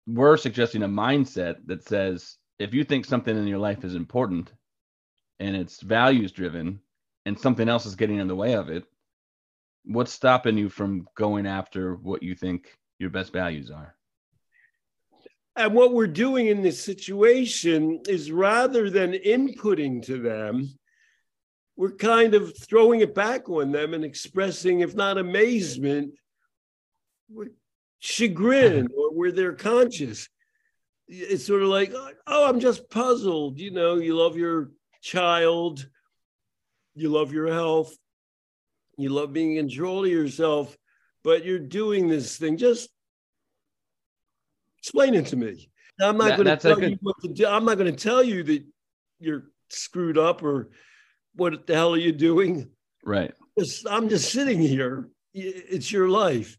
we're 0.07 0.37
suggesting 0.37 0.81
a 0.81 0.87
mindset 0.87 1.57
that 1.67 1.83
says 1.83 2.37
if 2.57 2.73
you 2.73 2.83
think 2.83 3.05
something 3.05 3.37
in 3.37 3.47
your 3.47 3.59
life 3.59 3.83
is 3.83 3.93
important 3.93 4.51
and 5.39 5.55
it's 5.55 5.81
values 5.81 6.31
driven 6.31 6.79
and 7.25 7.39
something 7.39 7.67
else 7.67 7.85
is 7.85 7.95
getting 7.95 8.19
in 8.19 8.27
the 8.27 8.35
way 8.35 8.55
of 8.55 8.69
it, 8.69 8.85
what's 9.83 10.13
stopping 10.13 10.57
you 10.57 10.69
from 10.69 11.07
going 11.15 11.45
after 11.45 11.95
what 11.95 12.23
you 12.23 12.35
think 12.35 12.77
your 12.99 13.09
best 13.09 13.33
values 13.33 13.69
are? 13.69 13.95
And 15.55 15.73
what 15.73 15.93
we're 15.93 16.07
doing 16.07 16.47
in 16.47 16.61
this 16.61 16.83
situation 16.83 18.01
is 18.07 18.31
rather 18.31 18.89
than 18.89 19.13
inputting 19.13 20.05
to 20.07 20.21
them, 20.21 20.69
we're 21.77 21.95
kind 21.95 22.33
of 22.33 22.57
throwing 22.57 23.01
it 23.01 23.15
back 23.15 23.49
on 23.49 23.71
them 23.71 23.93
and 23.93 24.03
expressing, 24.03 24.81
if 24.81 24.95
not 24.95 25.17
amazement, 25.17 26.13
chagrin 27.99 28.85
mm-hmm. 28.85 28.99
or 28.99 29.13
where 29.13 29.31
they're 29.31 29.53
conscious 29.53 30.29
it's 31.07 31.45
sort 31.45 31.61
of 31.61 31.69
like, 31.69 31.93
oh, 32.27 32.47
I'm 32.47 32.59
just 32.59 32.89
puzzled. 32.89 33.59
You 33.59 33.71
know, 33.71 33.95
you 33.95 34.15
love 34.15 34.37
your 34.37 34.71
child, 35.01 35.87
you 36.95 37.09
love 37.09 37.31
your 37.31 37.47
health, 37.47 37.95
you 38.97 39.09
love 39.09 39.33
being 39.33 39.55
in 39.57 39.67
control 39.67 40.05
of 40.05 40.11
yourself, 40.11 40.75
but 41.23 41.45
you're 41.45 41.59
doing 41.59 42.07
this 42.07 42.37
thing. 42.37 42.57
Just 42.57 42.89
explain 44.85 45.13
it 45.15 45.25
to 45.27 45.35
me. 45.35 45.69
I'm 46.01 46.17
not 46.17 46.29
that, 46.29 46.35
going 46.37 46.47
to 46.47 46.57
tell 46.57 46.75
good... 46.75 46.91
you 46.91 46.97
what 47.01 47.15
to 47.21 47.27
do. 47.29 47.47
I'm 47.47 47.65
not 47.65 47.77
going 47.77 47.93
to 47.93 48.03
tell 48.03 48.23
you 48.23 48.43
that 48.43 48.63
you're 49.19 49.45
screwed 49.69 50.17
up 50.17 50.43
or 50.43 50.69
what 51.35 51.67
the 51.67 51.75
hell 51.75 51.93
are 51.93 51.97
you 51.97 52.11
doing. 52.11 52.69
Right. 53.03 53.33
Just, 53.57 53.87
I'm 53.89 54.09
just 54.09 54.31
sitting 54.31 54.59
here. 54.59 55.09
It's 55.33 55.91
your 55.91 56.09
life. 56.09 56.57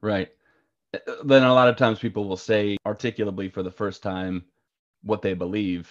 Right 0.00 0.28
then 1.24 1.42
a 1.44 1.54
lot 1.54 1.68
of 1.68 1.76
times 1.76 1.98
people 1.98 2.28
will 2.28 2.36
say 2.36 2.76
articulately 2.86 3.48
for 3.48 3.62
the 3.62 3.70
first 3.70 4.02
time 4.02 4.44
what 5.02 5.22
they 5.22 5.34
believe 5.34 5.90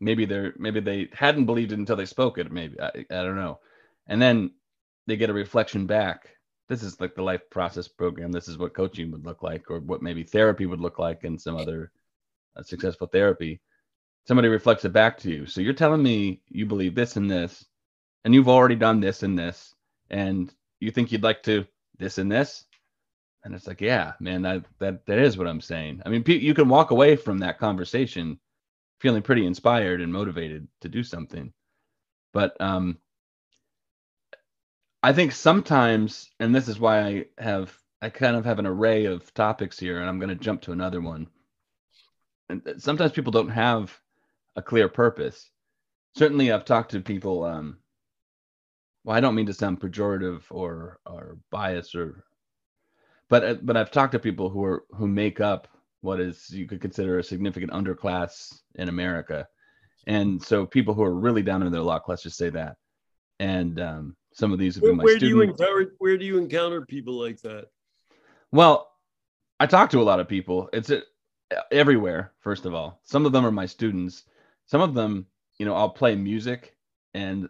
maybe 0.00 0.24
they're 0.24 0.54
maybe 0.58 0.80
they 0.80 1.08
hadn't 1.12 1.46
believed 1.46 1.72
it 1.72 1.78
until 1.78 1.96
they 1.96 2.06
spoke 2.06 2.38
it 2.38 2.50
maybe 2.50 2.78
I, 2.80 2.90
I 3.10 3.22
don't 3.22 3.36
know 3.36 3.60
and 4.06 4.20
then 4.20 4.50
they 5.06 5.16
get 5.16 5.30
a 5.30 5.34
reflection 5.34 5.86
back 5.86 6.33
this 6.68 6.82
is 6.82 7.00
like 7.00 7.14
the 7.14 7.22
life 7.22 7.42
process 7.50 7.88
program 7.88 8.32
this 8.32 8.48
is 8.48 8.58
what 8.58 8.74
coaching 8.74 9.10
would 9.10 9.24
look 9.24 9.42
like 9.42 9.70
or 9.70 9.80
what 9.80 10.02
maybe 10.02 10.22
therapy 10.22 10.66
would 10.66 10.80
look 10.80 10.98
like 10.98 11.24
and 11.24 11.40
some 11.40 11.56
other 11.56 11.90
uh, 12.56 12.62
successful 12.62 13.06
therapy 13.06 13.60
somebody 14.26 14.48
reflects 14.48 14.84
it 14.84 14.92
back 14.92 15.18
to 15.18 15.30
you 15.30 15.46
so 15.46 15.60
you're 15.60 15.72
telling 15.72 16.02
me 16.02 16.40
you 16.48 16.66
believe 16.66 16.94
this 16.94 17.16
and 17.16 17.30
this 17.30 17.64
and 18.24 18.34
you've 18.34 18.48
already 18.48 18.76
done 18.76 19.00
this 19.00 19.22
and 19.22 19.38
this 19.38 19.74
and 20.10 20.54
you 20.80 20.90
think 20.90 21.12
you'd 21.12 21.22
like 21.22 21.42
to 21.42 21.66
this 21.98 22.18
and 22.18 22.30
this 22.30 22.64
and 23.44 23.54
it's 23.54 23.66
like, 23.66 23.82
yeah, 23.82 24.12
man, 24.20 24.42
that 24.42 24.64
that 24.78 25.04
that 25.06 25.18
is 25.18 25.36
what 25.36 25.46
I'm 25.46 25.60
saying. 25.60 26.02
I 26.04 26.08
mean, 26.08 26.24
you 26.26 26.54
can 26.54 26.68
walk 26.68 26.90
away 26.90 27.14
from 27.14 27.38
that 27.38 27.58
conversation 27.58 28.40
feeling 29.00 29.22
pretty 29.22 29.46
inspired 29.46 30.00
and 30.00 30.12
motivated 30.12 30.66
to 30.80 30.88
do 30.88 31.02
something. 31.02 31.52
But 32.32 32.58
um 32.60 32.98
I 35.04 35.12
think 35.12 35.32
sometimes, 35.32 36.30
and 36.40 36.54
this 36.54 36.66
is 36.66 36.80
why 36.80 37.00
I 37.00 37.24
have 37.36 37.78
I 38.00 38.08
kind 38.08 38.36
of 38.36 38.46
have 38.46 38.58
an 38.58 38.64
array 38.66 39.04
of 39.04 39.34
topics 39.34 39.78
here, 39.78 40.00
and 40.00 40.08
I'm 40.08 40.18
going 40.18 40.30
to 40.30 40.34
jump 40.34 40.62
to 40.62 40.72
another 40.72 41.02
one. 41.02 41.26
And 42.48 42.62
sometimes 42.78 43.12
people 43.12 43.30
don't 43.30 43.50
have 43.50 44.00
a 44.56 44.62
clear 44.62 44.88
purpose. 44.88 45.50
Certainly, 46.16 46.50
I've 46.50 46.64
talked 46.64 46.92
to 46.92 47.02
people. 47.02 47.44
Um, 47.44 47.80
well, 49.04 49.14
I 49.14 49.20
don't 49.20 49.34
mean 49.34 49.44
to 49.44 49.52
sound 49.52 49.78
pejorative 49.78 50.44
or 50.50 51.00
or 51.04 51.36
biased 51.50 51.94
or 51.94 52.24
but 53.28 53.44
uh, 53.44 53.54
but 53.60 53.76
I've 53.76 53.90
talked 53.90 54.12
to 54.12 54.18
people 54.18 54.48
who 54.48 54.64
are 54.64 54.84
who 54.92 55.06
make 55.06 55.38
up 55.38 55.68
what 56.00 56.18
is 56.18 56.48
you 56.48 56.66
could 56.66 56.80
consider 56.80 57.18
a 57.18 57.22
significant 57.22 57.72
underclass 57.72 58.58
in 58.76 58.88
America, 58.88 59.46
and 60.06 60.42
so 60.42 60.64
people 60.64 60.94
who 60.94 61.02
are 61.02 61.14
really 61.14 61.42
down 61.42 61.62
in 61.62 61.72
their 61.72 61.82
luck. 61.82 62.08
Let's 62.08 62.22
just 62.22 62.38
say 62.38 62.48
that. 62.48 62.78
And 63.38 63.78
um, 63.78 64.16
some 64.34 64.52
of 64.52 64.58
these 64.58 64.74
have 64.74 64.84
been 64.84 64.96
my 64.96 65.04
where 65.04 65.16
students. 65.16 65.32
do 65.32 65.36
you 65.36 65.42
encounter 65.42 65.94
where 65.98 66.18
do 66.18 66.24
you 66.24 66.38
encounter 66.38 66.84
people 66.84 67.14
like 67.14 67.40
that? 67.42 67.68
Well, 68.52 68.90
I 69.58 69.66
talk 69.66 69.90
to 69.90 70.00
a 70.00 70.04
lot 70.04 70.20
of 70.20 70.28
people. 70.28 70.68
It's 70.72 70.90
a, 70.90 71.02
everywhere. 71.72 72.32
First 72.40 72.66
of 72.66 72.74
all, 72.74 73.00
some 73.04 73.24
of 73.24 73.32
them 73.32 73.46
are 73.46 73.52
my 73.52 73.66
students. 73.66 74.24
Some 74.66 74.80
of 74.80 74.94
them, 74.94 75.26
you 75.58 75.64
know, 75.64 75.74
I'll 75.74 75.90
play 75.90 76.14
music 76.14 76.76
and 77.14 77.48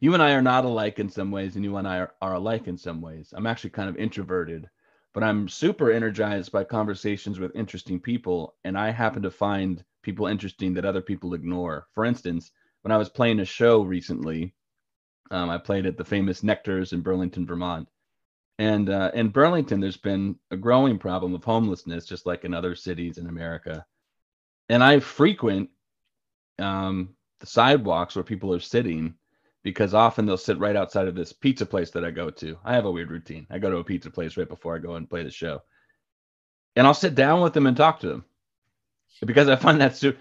you 0.00 0.14
and 0.14 0.22
I 0.22 0.32
are 0.32 0.42
not 0.42 0.64
alike 0.64 0.98
in 0.98 1.10
some 1.10 1.30
ways, 1.30 1.56
and 1.56 1.64
you 1.64 1.76
and 1.76 1.86
I 1.86 1.98
are, 1.98 2.14
are 2.22 2.34
alike 2.34 2.66
in 2.66 2.78
some 2.78 3.02
ways. 3.02 3.34
I'm 3.36 3.46
actually 3.46 3.70
kind 3.70 3.88
of 3.90 3.98
introverted, 3.98 4.68
but 5.12 5.22
I'm 5.22 5.46
super 5.46 5.90
energized 5.90 6.50
by 6.50 6.64
conversations 6.64 7.38
with 7.38 7.54
interesting 7.54 8.00
people, 8.00 8.54
and 8.64 8.78
I 8.78 8.90
happen 8.90 9.22
to 9.22 9.30
find 9.30 9.84
people 10.02 10.26
interesting 10.26 10.72
that 10.74 10.86
other 10.86 11.02
people 11.02 11.34
ignore. 11.34 11.86
For 11.92 12.06
instance, 12.06 12.50
when 12.80 12.92
I 12.92 12.96
was 12.96 13.10
playing 13.10 13.40
a 13.40 13.44
show 13.44 13.82
recently, 13.82 14.54
um, 15.30 15.50
I 15.50 15.58
played 15.58 15.86
at 15.86 15.96
the 15.96 16.04
famous 16.04 16.42
Nectar's 16.42 16.92
in 16.92 17.00
Burlington, 17.00 17.46
Vermont. 17.46 17.88
And 18.58 18.90
uh, 18.90 19.10
in 19.14 19.28
Burlington, 19.28 19.80
there's 19.80 19.96
been 19.96 20.36
a 20.50 20.56
growing 20.56 20.98
problem 20.98 21.34
of 21.34 21.44
homelessness, 21.44 22.04
just 22.04 22.26
like 22.26 22.44
in 22.44 22.52
other 22.52 22.74
cities 22.74 23.16
in 23.16 23.26
America. 23.26 23.86
And 24.68 24.84
I 24.84 25.00
frequent 25.00 25.70
um, 26.58 27.14
the 27.40 27.46
sidewalks 27.46 28.14
where 28.14 28.22
people 28.22 28.52
are 28.54 28.60
sitting 28.60 29.14
because 29.62 29.94
often 29.94 30.26
they'll 30.26 30.36
sit 30.36 30.58
right 30.58 30.76
outside 30.76 31.08
of 31.08 31.14
this 31.14 31.32
pizza 31.32 31.66
place 31.66 31.90
that 31.90 32.04
I 32.04 32.10
go 32.10 32.30
to. 32.30 32.58
I 32.64 32.74
have 32.74 32.84
a 32.84 32.90
weird 32.90 33.10
routine. 33.10 33.46
I 33.50 33.58
go 33.58 33.70
to 33.70 33.78
a 33.78 33.84
pizza 33.84 34.10
place 34.10 34.36
right 34.36 34.48
before 34.48 34.76
I 34.76 34.78
go 34.78 34.94
and 34.94 35.08
play 35.08 35.22
the 35.22 35.30
show. 35.30 35.62
And 36.76 36.86
I'll 36.86 36.94
sit 36.94 37.14
down 37.14 37.40
with 37.40 37.52
them 37.52 37.66
and 37.66 37.76
talk 37.76 38.00
to 38.00 38.08
them 38.08 38.24
because 39.24 39.48
I 39.48 39.56
find 39.56 39.80
that 39.80 39.96
so 39.96 40.12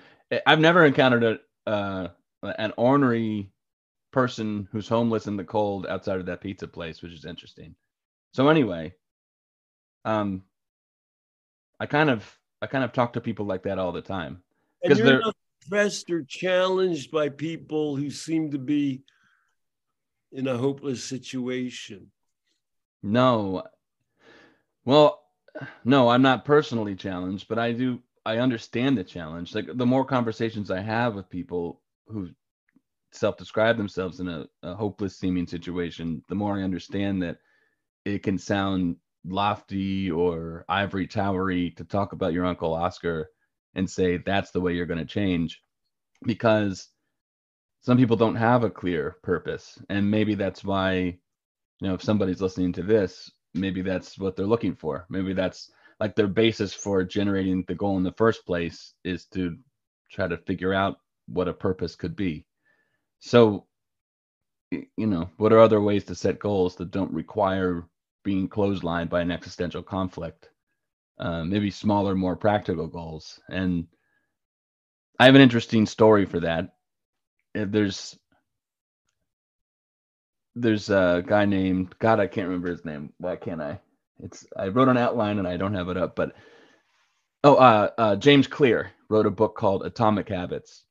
I've 0.45 0.59
never 0.59 0.85
encountered 0.85 1.23
a 1.23 1.69
uh, 1.69 2.07
an 2.41 2.73
ornery 2.77 3.51
person 4.11 4.67
who's 4.71 4.87
homeless 4.87 5.27
in 5.27 5.37
the 5.37 5.43
cold 5.43 5.85
outside 5.87 6.19
of 6.19 6.25
that 6.25 6.41
pizza 6.41 6.67
place, 6.67 7.01
which 7.01 7.13
is 7.13 7.25
interesting. 7.25 7.75
So 8.33 8.49
anyway, 8.49 8.93
um, 10.05 10.43
I 11.79 11.85
kind 11.85 12.09
of 12.09 12.37
I 12.61 12.67
kind 12.67 12.83
of 12.83 12.91
talk 12.91 13.13
to 13.13 13.21
people 13.21 13.45
like 13.45 13.63
that 13.63 13.79
all 13.79 13.91
the 13.91 14.01
time 14.01 14.43
because 14.83 14.99
they're 14.99 15.19
not 15.19 15.35
pressed 15.69 16.09
or 16.09 16.23
challenged 16.23 17.11
by 17.11 17.29
people 17.29 17.95
who 17.95 18.09
seem 18.09 18.51
to 18.51 18.57
be 18.57 19.03
in 20.31 20.47
a 20.47 20.57
hopeless 20.57 21.03
situation? 21.03 22.11
No. 23.01 23.63
Well, 24.85 25.21
no, 25.83 26.09
I'm 26.09 26.21
not 26.21 26.45
personally 26.45 26.95
challenged, 26.95 27.47
but 27.47 27.59
I 27.59 27.71
do 27.71 27.99
I 28.25 28.37
understand 28.37 28.97
the 28.97 29.03
challenge. 29.03 29.55
Like 29.55 29.67
the 29.73 29.85
more 29.85 30.05
conversations 30.05 30.69
I 30.69 30.81
have 30.81 31.15
with 31.15 31.29
people 31.29 31.81
who 32.07 32.29
self-describe 33.11 33.77
themselves 33.77 34.19
in 34.19 34.27
a, 34.27 34.45
a 34.63 34.75
hopeless 34.75 35.17
seeming 35.17 35.47
situation, 35.47 36.23
the 36.29 36.35
more 36.35 36.57
I 36.57 36.63
understand 36.63 37.21
that 37.23 37.37
it 38.05 38.23
can 38.23 38.37
sound 38.37 38.97
lofty 39.25 40.09
or 40.09 40.65
ivory 40.69 41.07
towery 41.07 41.71
to 41.71 41.83
talk 41.83 42.13
about 42.13 42.33
your 42.33 42.45
uncle 42.45 42.73
Oscar 42.73 43.29
and 43.75 43.89
say 43.89 44.17
that's 44.17 44.51
the 44.51 44.61
way 44.61 44.73
you're 44.73 44.85
going 44.85 44.99
to 44.99 45.05
change 45.05 45.61
because 46.25 46.89
some 47.81 47.97
people 47.97 48.17
don't 48.17 48.35
have 48.35 48.63
a 48.63 48.69
clear 48.69 49.17
purpose. 49.23 49.81
And 49.89 50.09
maybe 50.09 50.35
that's 50.35 50.63
why 50.63 50.93
you 51.81 51.87
know 51.87 51.93
if 51.93 52.03
somebody's 52.03 52.41
listening 52.41 52.73
to 52.73 52.83
this 52.83 53.29
maybe 53.53 53.81
that's 53.81 54.17
what 54.17 54.35
they're 54.35 54.45
looking 54.45 54.75
for. 54.75 55.05
Maybe 55.09 55.33
that's 55.33 55.71
like 55.99 56.15
their 56.15 56.27
basis 56.27 56.73
for 56.73 57.03
generating 57.03 57.63
the 57.67 57.75
goal 57.75 57.97
in 57.97 58.03
the 58.03 58.11
first 58.13 58.45
place 58.45 58.93
is 59.03 59.25
to 59.27 59.57
try 60.11 60.27
to 60.27 60.37
figure 60.37 60.73
out 60.73 60.97
what 61.27 61.47
a 61.47 61.53
purpose 61.53 61.95
could 61.95 62.15
be 62.15 62.45
so 63.19 63.65
you 64.71 65.07
know 65.07 65.29
what 65.37 65.53
are 65.53 65.59
other 65.59 65.81
ways 65.81 66.03
to 66.03 66.15
set 66.15 66.39
goals 66.39 66.75
that 66.75 66.91
don't 66.91 67.13
require 67.13 67.83
being 68.23 68.47
clotheslined 68.47 69.09
by 69.09 69.21
an 69.21 69.31
existential 69.31 69.83
conflict 69.83 70.49
uh, 71.19 71.43
maybe 71.43 71.71
smaller 71.71 72.15
more 72.15 72.35
practical 72.35 72.87
goals 72.87 73.39
and 73.49 73.87
i 75.19 75.25
have 75.25 75.35
an 75.35 75.41
interesting 75.41 75.85
story 75.85 76.25
for 76.25 76.39
that 76.39 76.73
there's 77.55 78.17
there's 80.55 80.89
a 80.89 81.23
guy 81.25 81.45
named 81.45 81.95
God, 81.99 82.19
I 82.19 82.27
can't 82.27 82.47
remember 82.47 82.69
his 82.69 82.85
name. 82.85 83.13
Why 83.17 83.35
can't 83.35 83.61
I? 83.61 83.79
It's 84.21 84.45
I 84.57 84.67
wrote 84.67 84.89
an 84.89 84.97
outline 84.97 85.39
and 85.39 85.47
I 85.47 85.57
don't 85.57 85.73
have 85.75 85.89
it 85.89 85.97
up, 85.97 86.15
but 86.15 86.33
oh, 87.43 87.55
uh, 87.55 87.89
uh, 87.97 88.15
James 88.17 88.47
Clear 88.47 88.91
wrote 89.09 89.25
a 89.25 89.31
book 89.31 89.55
called 89.55 89.85
Atomic 89.85 90.27
Habits. 90.29 90.83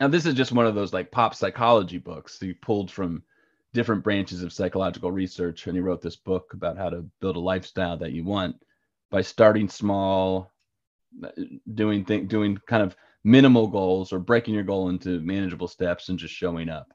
Now 0.00 0.08
this 0.08 0.24
is 0.24 0.34
just 0.34 0.52
one 0.52 0.66
of 0.66 0.74
those 0.74 0.94
like 0.94 1.10
pop 1.10 1.34
psychology 1.34 1.98
books 1.98 2.40
he 2.40 2.54
pulled 2.54 2.90
from 2.90 3.22
different 3.74 4.02
branches 4.02 4.42
of 4.42 4.52
psychological 4.52 5.12
research, 5.12 5.66
and 5.66 5.76
he 5.76 5.80
wrote 5.80 6.00
this 6.02 6.16
book 6.16 6.54
about 6.54 6.78
how 6.78 6.90
to 6.90 7.04
build 7.20 7.36
a 7.36 7.40
lifestyle 7.40 7.98
that 7.98 8.12
you 8.12 8.24
want 8.24 8.56
by 9.10 9.20
starting 9.20 9.68
small, 9.68 10.50
doing 11.74 12.04
thing, 12.04 12.26
doing 12.26 12.58
kind 12.66 12.82
of 12.82 12.96
minimal 13.22 13.68
goals 13.68 14.12
or 14.12 14.18
breaking 14.18 14.54
your 14.54 14.64
goal 14.64 14.88
into 14.88 15.20
manageable 15.20 15.68
steps 15.68 16.08
and 16.08 16.18
just 16.18 16.34
showing 16.34 16.68
up. 16.68 16.92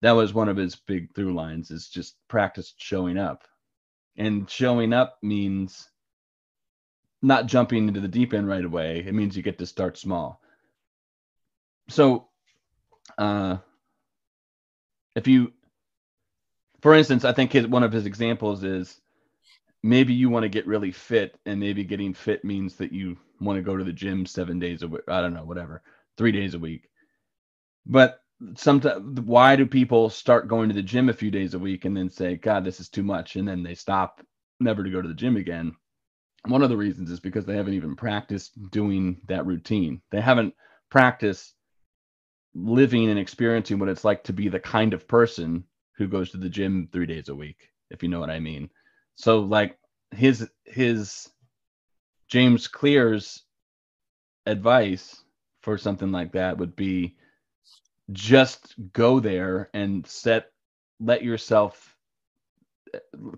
That 0.00 0.12
was 0.12 0.34
one 0.34 0.48
of 0.48 0.56
his 0.56 0.74
big 0.74 1.14
through 1.14 1.34
lines 1.34 1.70
is 1.70 1.88
just 1.88 2.16
practice 2.28 2.74
showing 2.78 3.18
up. 3.18 3.44
And 4.16 4.48
showing 4.50 4.92
up 4.92 5.18
means 5.22 5.88
not 7.22 7.46
jumping 7.46 7.88
into 7.88 8.00
the 8.00 8.08
deep 8.08 8.34
end 8.34 8.48
right 8.48 8.64
away. 8.64 9.04
It 9.06 9.14
means 9.14 9.36
you 9.36 9.42
get 9.42 9.58
to 9.58 9.66
start 9.66 9.96
small. 9.96 10.41
So 11.92 12.28
uh 13.18 13.58
if 15.14 15.26
you 15.28 15.52
for 16.80 16.94
instance, 16.94 17.24
I 17.24 17.32
think 17.32 17.52
his, 17.52 17.66
one 17.66 17.84
of 17.84 17.92
his 17.92 18.06
examples 18.06 18.64
is 18.64 19.00
maybe 19.82 20.14
you 20.14 20.30
want 20.30 20.44
to 20.44 20.48
get 20.48 20.66
really 20.66 20.90
fit 20.92 21.38
and 21.46 21.60
maybe 21.60 21.84
getting 21.84 22.14
fit 22.14 22.44
means 22.44 22.76
that 22.76 22.92
you 22.92 23.16
want 23.40 23.56
to 23.56 23.62
go 23.62 23.76
to 23.76 23.84
the 23.84 23.92
gym 23.92 24.26
seven 24.26 24.58
days 24.58 24.82
a 24.82 24.88
week 24.88 25.02
i 25.08 25.20
don't 25.20 25.34
know 25.34 25.44
whatever 25.44 25.82
three 26.16 26.32
days 26.32 26.54
a 26.54 26.58
week. 26.58 26.88
But 27.86 28.20
sometimes 28.56 29.20
why 29.20 29.56
do 29.56 29.66
people 29.66 30.10
start 30.10 30.48
going 30.48 30.68
to 30.68 30.74
the 30.74 30.82
gym 30.82 31.08
a 31.08 31.12
few 31.12 31.30
days 31.30 31.54
a 31.54 31.58
week 31.58 31.84
and 31.84 31.96
then 31.96 32.10
say 32.10 32.36
god 32.36 32.64
this 32.64 32.80
is 32.80 32.88
too 32.88 33.02
much 33.02 33.36
and 33.36 33.46
then 33.46 33.62
they 33.62 33.74
stop 33.74 34.20
never 34.60 34.84
to 34.84 34.90
go 34.90 35.02
to 35.02 35.08
the 35.08 35.14
gym 35.14 35.36
again? 35.36 35.74
One 36.46 36.62
of 36.62 36.70
the 36.70 36.76
reasons 36.76 37.10
is 37.10 37.20
because 37.20 37.44
they 37.46 37.56
haven't 37.56 37.74
even 37.74 37.96
practiced 37.96 38.52
doing 38.70 39.20
that 39.28 39.46
routine. 39.46 40.02
They 40.10 40.20
haven't 40.20 40.54
practiced 40.90 41.54
living 42.54 43.08
and 43.08 43.18
experiencing 43.18 43.78
what 43.78 43.88
it's 43.88 44.04
like 44.04 44.24
to 44.24 44.32
be 44.32 44.48
the 44.48 44.60
kind 44.60 44.94
of 44.94 45.08
person 45.08 45.64
who 45.96 46.06
goes 46.06 46.30
to 46.30 46.36
the 46.36 46.48
gym 46.48 46.88
three 46.92 47.06
days 47.06 47.28
a 47.28 47.34
week 47.34 47.70
if 47.90 48.02
you 48.02 48.08
know 48.08 48.20
what 48.20 48.30
i 48.30 48.38
mean 48.38 48.68
so 49.14 49.40
like 49.40 49.78
his 50.12 50.48
his 50.64 51.30
James 52.28 52.66
Clear's 52.66 53.42
advice 54.46 55.22
for 55.60 55.78
something 55.78 56.10
like 56.10 56.32
that 56.32 56.58
would 56.58 56.74
be 56.74 57.16
just 58.10 58.74
go 58.92 59.20
there 59.20 59.68
and 59.74 60.06
set 60.06 60.50
let 60.98 61.22
yourself 61.22 61.96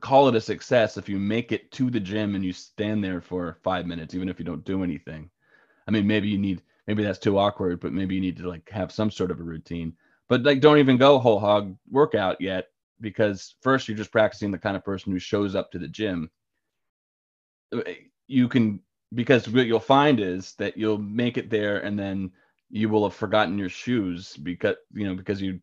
call 0.00 0.29
it 0.29 0.35
a 0.35 0.40
success 0.40 0.96
if 0.96 1.09
you 1.09 1.18
make 1.18 1.53
it 1.53 1.70
to 1.72 1.90
the 1.90 2.00
gym 2.00 2.35
and 2.35 2.44
you 2.44 2.53
stand 2.53 3.03
there 3.03 3.20
for 3.20 3.59
5 3.62 3.87
minutes 3.87 4.14
even 4.14 4.29
if 4.29 4.38
you 4.38 4.44
don't 4.44 4.64
do 4.64 4.83
anything. 4.83 5.29
I 5.87 5.90
mean 5.90 6.07
maybe 6.07 6.29
you 6.29 6.38
need 6.38 6.62
maybe 6.86 7.02
that's 7.02 7.18
too 7.18 7.38
awkward 7.38 7.80
but 7.80 7.92
maybe 7.92 8.14
you 8.14 8.20
need 8.20 8.36
to 8.36 8.48
like 8.48 8.68
have 8.70 8.92
some 8.92 9.10
sort 9.10 9.30
of 9.30 9.40
a 9.40 9.44
routine. 9.44 9.92
But 10.28 10.42
like 10.42 10.60
don't 10.60 10.78
even 10.78 10.96
go 10.96 11.18
whole 11.18 11.40
hog 11.40 11.76
workout 11.90 12.40
yet 12.40 12.68
because 13.00 13.54
first 13.60 13.88
you're 13.88 13.96
just 13.96 14.12
practicing 14.12 14.50
the 14.50 14.58
kind 14.58 14.76
of 14.76 14.84
person 14.84 15.12
who 15.12 15.18
shows 15.18 15.54
up 15.54 15.70
to 15.72 15.78
the 15.78 15.88
gym. 15.88 16.30
Uh, 17.72 17.82
you 18.26 18.48
can 18.48 18.80
because 19.14 19.48
what 19.48 19.66
you'll 19.66 19.80
find 19.80 20.20
is 20.20 20.54
that 20.54 20.76
you'll 20.76 20.98
make 20.98 21.36
it 21.36 21.50
there 21.50 21.78
and 21.78 21.98
then 21.98 22.30
you 22.70 22.88
will 22.88 23.04
have 23.04 23.14
forgotten 23.14 23.58
your 23.58 23.68
shoes 23.68 24.36
because 24.36 24.76
you 24.92 25.06
know 25.06 25.14
because 25.14 25.40
you 25.40 25.60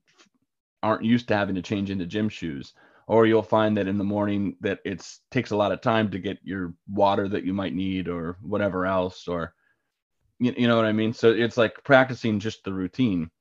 aren't 0.84 1.04
used 1.04 1.28
to 1.28 1.36
having 1.36 1.56
to 1.56 1.62
change 1.62 1.90
into 1.90 2.06
gym 2.06 2.30
shoes 2.30 2.74
or 3.08 3.26
you'll 3.26 3.44
find 3.44 3.76
that 3.76 3.88
in 3.88 3.98
the 3.98 4.04
morning 4.04 4.56
that 4.62 4.80
it 4.86 5.06
takes 5.32 5.52
a 5.52 5.56
lot 5.56 5.72
of 5.72 5.82
time 5.82 6.10
to 6.10 6.20
get 6.20 6.38
your 6.44 6.74
water 6.90 7.28
that 7.28 7.44
you 7.44 7.54
might 7.54 7.74
need 7.74 8.08
or 8.08 8.38
whatever 8.42 8.86
else 8.86 9.28
or 9.28 9.54
you, 10.42 10.54
you 10.58 10.68
know 10.68 10.76
what 10.78 10.86
i 10.86 10.94
mean 10.94 11.14
so 11.14 11.32
it's 11.32 11.58
like 11.58 11.84
practicing 11.86 12.40
just 12.40 12.64
the 12.66 12.74
routine 12.74 13.32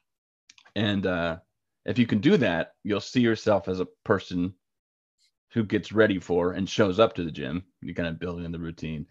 and 0.77 1.07
uh 1.07 1.39
if 1.87 1.99
you 1.99 2.07
can 2.07 2.21
do 2.21 2.37
that, 2.39 2.75
you'll 2.85 3.01
see 3.01 3.23
yourself 3.23 3.69
as 3.69 3.81
a 3.81 3.89
person 4.05 4.55
who 5.53 5.65
gets 5.65 5.93
ready 5.93 6.21
for 6.21 6.53
and 6.53 6.69
shows 6.69 7.01
up 7.01 7.15
to 7.15 7.25
the 7.25 7.33
gym. 7.33 7.65
You 7.83 7.95
kind 7.95 8.09
of 8.09 8.21
build 8.21 8.43
in 8.43 8.53
the 8.53 8.59
routine. 8.59 9.07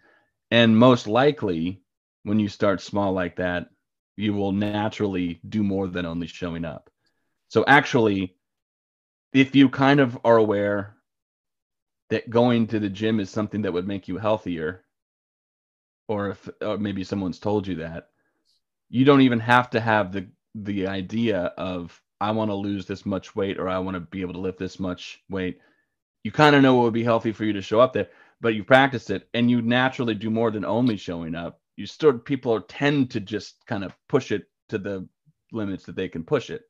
And 0.50 0.78
most 0.78 1.06
likely, 1.06 1.82
when 2.24 2.38
you 2.38 2.48
start 2.48 2.80
small 2.80 3.12
like 3.12 3.36
that, 3.36 3.70
you 4.16 4.34
will 4.34 4.52
naturally 4.52 5.40
do 5.48 5.62
more 5.64 5.88
than 5.88 6.06
only 6.06 6.28
showing 6.28 6.64
up. 6.64 6.90
So, 7.48 7.64
actually, 7.66 8.36
if 9.32 9.54
you 9.54 9.68
kind 9.68 10.00
of 10.00 10.18
are 10.24 10.36
aware 10.36 10.96
that 12.10 12.30
going 12.30 12.68
to 12.68 12.78
the 12.78 12.88
gym 12.90 13.20
is 13.20 13.30
something 13.30 13.62
that 13.62 13.72
would 13.72 13.86
make 13.86 14.08
you 14.08 14.18
healthier, 14.18 14.84
or 16.10 16.30
if 16.30 16.48
or 16.60 16.76
maybe 16.76 17.04
someone's 17.04 17.38
told 17.38 17.68
you 17.68 17.76
that, 17.76 18.08
you 18.88 19.04
don't 19.04 19.20
even 19.20 19.38
have 19.38 19.70
to 19.70 19.80
have 19.80 20.12
the 20.12 20.26
the 20.56 20.88
idea 20.88 21.52
of 21.56 22.02
I 22.20 22.32
want 22.32 22.50
to 22.50 22.56
lose 22.56 22.84
this 22.84 23.06
much 23.06 23.36
weight 23.36 23.60
or 23.60 23.68
I 23.68 23.78
want 23.78 23.94
to 23.94 24.00
be 24.00 24.20
able 24.20 24.32
to 24.32 24.40
lift 24.40 24.58
this 24.58 24.80
much 24.80 25.22
weight. 25.30 25.60
You 26.24 26.32
kind 26.32 26.56
of 26.56 26.62
know 26.62 26.74
what 26.74 26.82
would 26.82 26.94
be 26.94 27.04
healthy 27.04 27.30
for 27.30 27.44
you 27.44 27.52
to 27.52 27.62
show 27.62 27.78
up 27.78 27.92
there, 27.92 28.08
but 28.40 28.56
you 28.56 28.64
practice 28.64 29.08
it 29.08 29.28
and 29.34 29.48
you 29.48 29.62
naturally 29.62 30.16
do 30.16 30.30
more 30.30 30.50
than 30.50 30.64
only 30.64 30.96
showing 30.96 31.36
up. 31.36 31.60
You 31.76 31.86
still 31.86 32.18
people 32.18 32.54
are, 32.54 32.60
tend 32.60 33.12
to 33.12 33.20
just 33.20 33.64
kind 33.66 33.84
of 33.84 33.94
push 34.08 34.32
it 34.32 34.50
to 34.70 34.78
the 34.78 35.08
limits 35.52 35.84
that 35.84 35.94
they 35.94 36.08
can 36.08 36.24
push 36.24 36.50
it. 36.50 36.62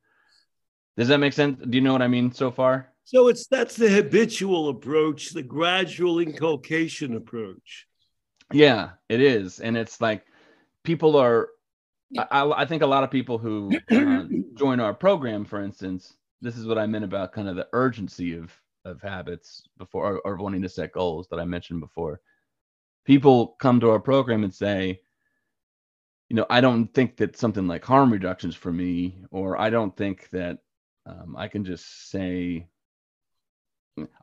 Does 0.98 1.08
that 1.08 1.18
make 1.18 1.32
sense? 1.32 1.58
Do 1.66 1.78
you 1.78 1.82
know 1.82 1.94
what 1.94 2.02
I 2.02 2.08
mean 2.08 2.30
so 2.30 2.50
far? 2.50 2.92
So 3.04 3.28
it's 3.28 3.46
that's 3.46 3.74
the 3.74 3.88
habitual 3.88 4.68
approach, 4.68 5.30
the 5.30 5.42
gradual 5.42 6.20
inculcation 6.20 7.16
approach. 7.16 7.86
Yeah, 8.52 8.90
it 9.08 9.20
is. 9.20 9.60
And 9.60 9.76
it's 9.76 10.00
like 10.00 10.26
people 10.84 11.16
are 11.16 11.48
I, 12.18 12.50
I, 12.50 12.64
think 12.64 12.82
a 12.82 12.86
lot 12.86 13.04
of 13.04 13.10
people 13.10 13.38
who 13.38 13.70
uh, 13.92 14.24
join 14.54 14.80
our 14.80 14.92
program, 14.92 15.44
for 15.44 15.62
instance, 15.62 16.14
this 16.40 16.56
is 16.56 16.66
what 16.66 16.78
I 16.78 16.86
meant 16.86 17.04
about 17.04 17.32
kind 17.32 17.48
of 17.48 17.56
the 17.56 17.68
urgency 17.72 18.34
of 18.34 18.52
of 18.84 19.00
habits 19.02 19.62
before 19.78 20.14
or, 20.14 20.18
or 20.20 20.36
wanting 20.36 20.62
to 20.62 20.68
set 20.68 20.92
goals 20.92 21.28
that 21.28 21.38
I 21.38 21.44
mentioned 21.44 21.80
before. 21.80 22.20
People 23.04 23.56
come 23.60 23.78
to 23.80 23.90
our 23.90 24.00
program 24.00 24.42
and 24.42 24.52
say, 24.52 25.00
you 26.28 26.36
know, 26.36 26.46
I 26.48 26.60
don't 26.60 26.92
think 26.94 27.16
that 27.18 27.36
something 27.36 27.66
like 27.66 27.84
harm 27.84 28.12
reductions 28.12 28.54
for 28.54 28.72
me, 28.72 29.22
or 29.30 29.60
I 29.60 29.70
don't 29.70 29.96
think 29.96 30.30
that 30.30 30.58
um, 31.06 31.36
I 31.36 31.48
can 31.48 31.64
just 31.64 32.10
say, 32.10 32.66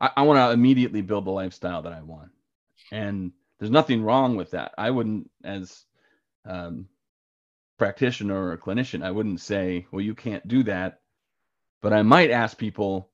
I, 0.00 0.10
I 0.16 0.22
want 0.22 0.38
to 0.38 0.50
immediately 0.50 1.02
build 1.02 1.24
the 1.24 1.30
lifestyle 1.30 1.82
that 1.82 1.92
I 1.92 2.02
want. 2.02 2.30
And 2.90 3.32
there's 3.58 3.70
nothing 3.70 4.02
wrong 4.02 4.36
with 4.36 4.52
that. 4.52 4.72
I 4.78 4.90
wouldn't, 4.90 5.30
as 5.44 5.84
um, 6.46 6.88
practitioner 7.78 8.36
or 8.36 8.52
a 8.52 8.58
clinician, 8.58 9.02
I 9.02 9.10
wouldn't 9.10 9.40
say, 9.40 9.86
well, 9.90 10.02
you 10.02 10.14
can't 10.14 10.46
do 10.46 10.62
that. 10.64 11.00
But 11.80 11.92
I 11.92 12.02
might 12.02 12.30
ask 12.30 12.58
people 12.58 13.10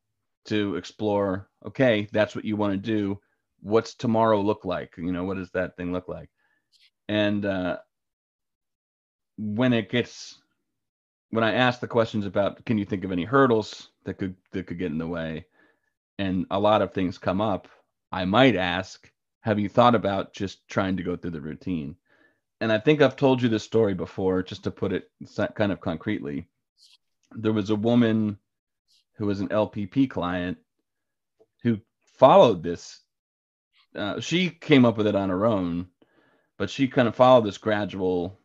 to 0.47 0.77
explore, 0.77 1.49
okay, 1.67 2.09
that's 2.13 2.35
what 2.35 2.45
you 2.45 2.57
want 2.57 2.73
to 2.73 2.79
do. 2.79 3.21
What's 3.61 3.95
tomorrow 3.95 4.41
look 4.41 4.65
like? 4.65 4.95
You 4.97 5.13
know, 5.13 5.25
what 5.25 5.37
does 5.37 5.51
that 5.53 5.77
thing 5.77 5.93
look 5.93 6.09
like? 6.09 6.31
And 7.09 7.45
uh, 7.45 7.79
when 9.37 9.73
it 9.73 9.91
gets, 9.91 10.39
when 11.31 11.45
I 11.45 11.55
ask 11.55 11.81
the 11.81 11.89
questions 11.89 12.27
about, 12.27 12.65
can 12.65 12.79
you 12.79 12.85
think 12.85 13.05
of 13.05 13.13
any 13.13 13.25
hurdles 13.25 13.91
that 14.05 14.15
could 14.15 14.37
that 14.53 14.67
could 14.67 14.79
get 14.79 14.93
in 14.93 14.99
the 14.99 15.07
way, 15.07 15.47
and 16.19 16.47
a 16.51 16.59
lot 16.61 16.83
of 16.83 16.93
things 16.93 17.19
come 17.19 17.41
up, 17.41 17.69
I 18.13 18.25
might 18.25 18.57
ask, 18.57 19.11
have 19.45 19.59
you 19.59 19.69
thought 19.69 19.95
about 19.95 20.33
just 20.33 20.67
trying 20.69 20.97
to 20.97 21.03
go 21.03 21.17
through 21.17 21.33
the 21.33 21.41
routine? 21.41 21.97
And 22.63 22.73
I 22.73 22.79
think 22.79 23.03
I've 23.03 23.15
told 23.15 23.43
you 23.43 23.51
this 23.51 23.63
story 23.63 23.93
before, 23.93 24.43
just 24.43 24.65
to 24.65 24.71
put 24.71 24.95
it 24.95 25.11
kind 25.55 25.71
of 25.71 25.83
concretely. 25.83 26.47
There 27.31 27.53
was 27.53 27.69
a 27.69 27.77
woman 27.77 28.39
who 29.17 29.27
was 29.27 29.41
an 29.41 29.49
LPP 29.49 30.09
client 30.09 30.57
who 31.63 31.79
followed 32.17 32.63
this. 32.63 33.01
Uh, 33.95 34.19
she 34.19 34.49
came 34.49 34.87
up 34.87 34.97
with 34.97 35.07
it 35.07 35.15
on 35.15 35.29
her 35.29 35.45
own, 35.45 35.89
but 36.57 36.71
she 36.71 36.89
kind 36.89 37.07
of 37.07 37.15
followed 37.15 37.45
this 37.45 37.59
gradual 37.59 38.39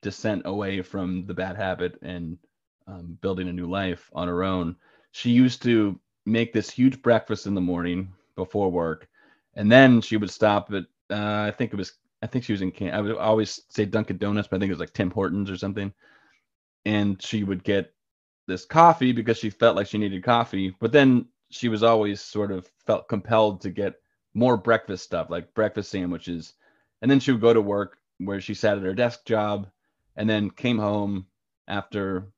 descent 0.00 0.42
away 0.44 0.80
from 0.80 1.26
the 1.26 1.34
bad 1.34 1.56
habit 1.56 1.98
and 2.02 2.38
um, 2.86 3.18
building 3.20 3.48
a 3.48 3.52
new 3.52 3.68
life 3.68 4.08
on 4.12 4.28
her 4.28 4.44
own. 4.44 4.76
She 5.10 5.30
used 5.30 5.62
to 5.64 5.98
make 6.24 6.52
this 6.52 6.70
huge 6.70 7.02
breakfast 7.02 7.46
in 7.46 7.54
the 7.54 7.60
morning 7.60 8.12
before 8.36 8.70
work, 8.70 9.08
and 9.54 9.70
then 9.70 10.00
she 10.00 10.16
would 10.16 10.30
stop 10.30 10.72
at 10.72 10.84
uh, 11.10 11.46
I 11.48 11.50
think 11.56 11.72
it 11.72 11.76
was 11.76 11.92
I 12.22 12.26
think 12.26 12.44
she 12.44 12.52
was 12.52 12.62
in 12.62 12.70
Can 12.72 12.92
I 12.92 13.00
would 13.00 13.16
always 13.16 13.62
say 13.68 13.84
Dunkin' 13.84 14.18
Donuts, 14.18 14.48
but 14.48 14.56
I 14.56 14.58
think 14.60 14.70
it 14.70 14.74
was 14.74 14.80
like 14.80 14.92
Tim 14.92 15.10
Hortons 15.10 15.50
or 15.50 15.56
something. 15.56 15.92
And 16.84 17.20
she 17.22 17.44
would 17.44 17.64
get 17.64 17.92
this 18.46 18.64
coffee 18.64 19.12
because 19.12 19.38
she 19.38 19.50
felt 19.50 19.76
like 19.76 19.86
she 19.86 19.98
needed 19.98 20.22
coffee, 20.24 20.74
but 20.80 20.92
then 20.92 21.26
she 21.50 21.68
was 21.68 21.82
always 21.82 22.20
sort 22.20 22.52
of 22.52 22.68
felt 22.86 23.08
compelled 23.08 23.60
to 23.62 23.70
get 23.70 23.94
more 24.34 24.56
breakfast 24.56 25.04
stuff 25.04 25.30
like 25.30 25.52
breakfast 25.54 25.90
sandwiches. 25.90 26.54
And 27.02 27.10
then 27.10 27.20
she 27.20 27.32
would 27.32 27.40
go 27.40 27.52
to 27.52 27.60
work 27.60 27.98
where 28.18 28.40
she 28.40 28.54
sat 28.54 28.76
at 28.76 28.84
her 28.84 28.94
desk 28.94 29.24
job 29.24 29.68
and 30.16 30.28
then 30.28 30.50
came 30.50 30.78
home 30.78 31.26
after 31.68 32.28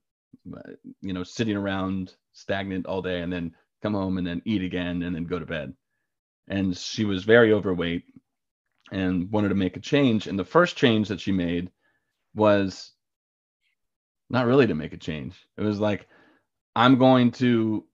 you 1.01 1.13
know 1.13 1.23
sitting 1.23 1.57
around 1.57 2.15
stagnant 2.33 2.87
all 2.87 3.03
day 3.03 3.21
and 3.21 3.33
then 3.33 3.55
come 3.83 3.95
home 3.95 4.19
and 4.19 4.27
then 4.27 4.43
eat 4.45 4.63
again 4.63 5.03
and 5.03 5.15
then 5.15 5.25
go 5.25 5.39
to 5.39 5.47
bed 5.47 5.73
and 6.49 6.77
she 6.77 7.05
was 7.05 7.25
very 7.25 7.53
overweight 7.53 8.05
and 8.91 9.31
wanted 9.31 9.49
to 9.51 9.55
make 9.55 9.77
a 9.77 9.81
change. 9.81 10.27
And 10.27 10.39
the 10.39 10.45
first 10.45 10.77
change 10.77 11.09
that 11.09 11.21
she 11.21 11.33
made 11.33 11.71
was 12.35 12.93
not 14.31 14.47
really 14.47 14.67
to 14.67 14.75
make 14.75 14.93
a 14.93 14.99
change. 14.99 15.37
It 15.57 15.63
was 15.63 15.79
like 15.79 16.09
i'm 16.75 16.97
going 16.97 17.31
to 17.31 17.85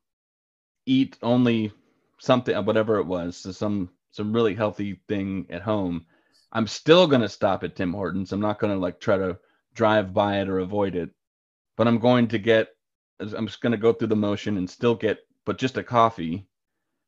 eat 0.87 1.19
only 1.23 1.73
something 2.21 2.57
whatever 2.65 2.99
it 2.99 3.07
was 3.07 3.37
so 3.37 3.51
some 3.51 3.91
some 4.11 4.33
really 4.33 4.55
healthy 4.55 5.01
thing 5.09 5.47
at 5.51 5.63
home. 5.63 6.07
I'm 6.51 6.67
still 6.67 7.07
going 7.07 7.21
to 7.21 7.29
stop 7.29 7.63
at 7.63 7.77
tim 7.77 7.93
hortons. 7.93 8.33
I'm 8.33 8.41
not 8.41 8.59
going 8.59 8.73
to 8.73 8.79
like 8.79 9.01
try 9.01 9.19
to 9.19 9.39
drive 9.75 10.15
by 10.15 10.41
it 10.41 10.49
or 10.49 10.61
avoid 10.61 10.95
it. 10.95 11.11
But 11.77 11.89
i'm 11.89 11.99
going 11.99 12.29
to 12.29 12.39
get 12.39 12.69
i'm 13.21 13.47
just 13.47 13.61
going 13.61 13.73
to 13.73 13.79
go 13.79 13.93
through 13.93 14.09
the 14.09 14.17
motion 14.17 14.57
and 14.57 14.71
still 14.71 14.95
get 14.95 15.19
but 15.45 15.59
just 15.59 15.77
a 15.77 15.83
coffee. 15.83 16.47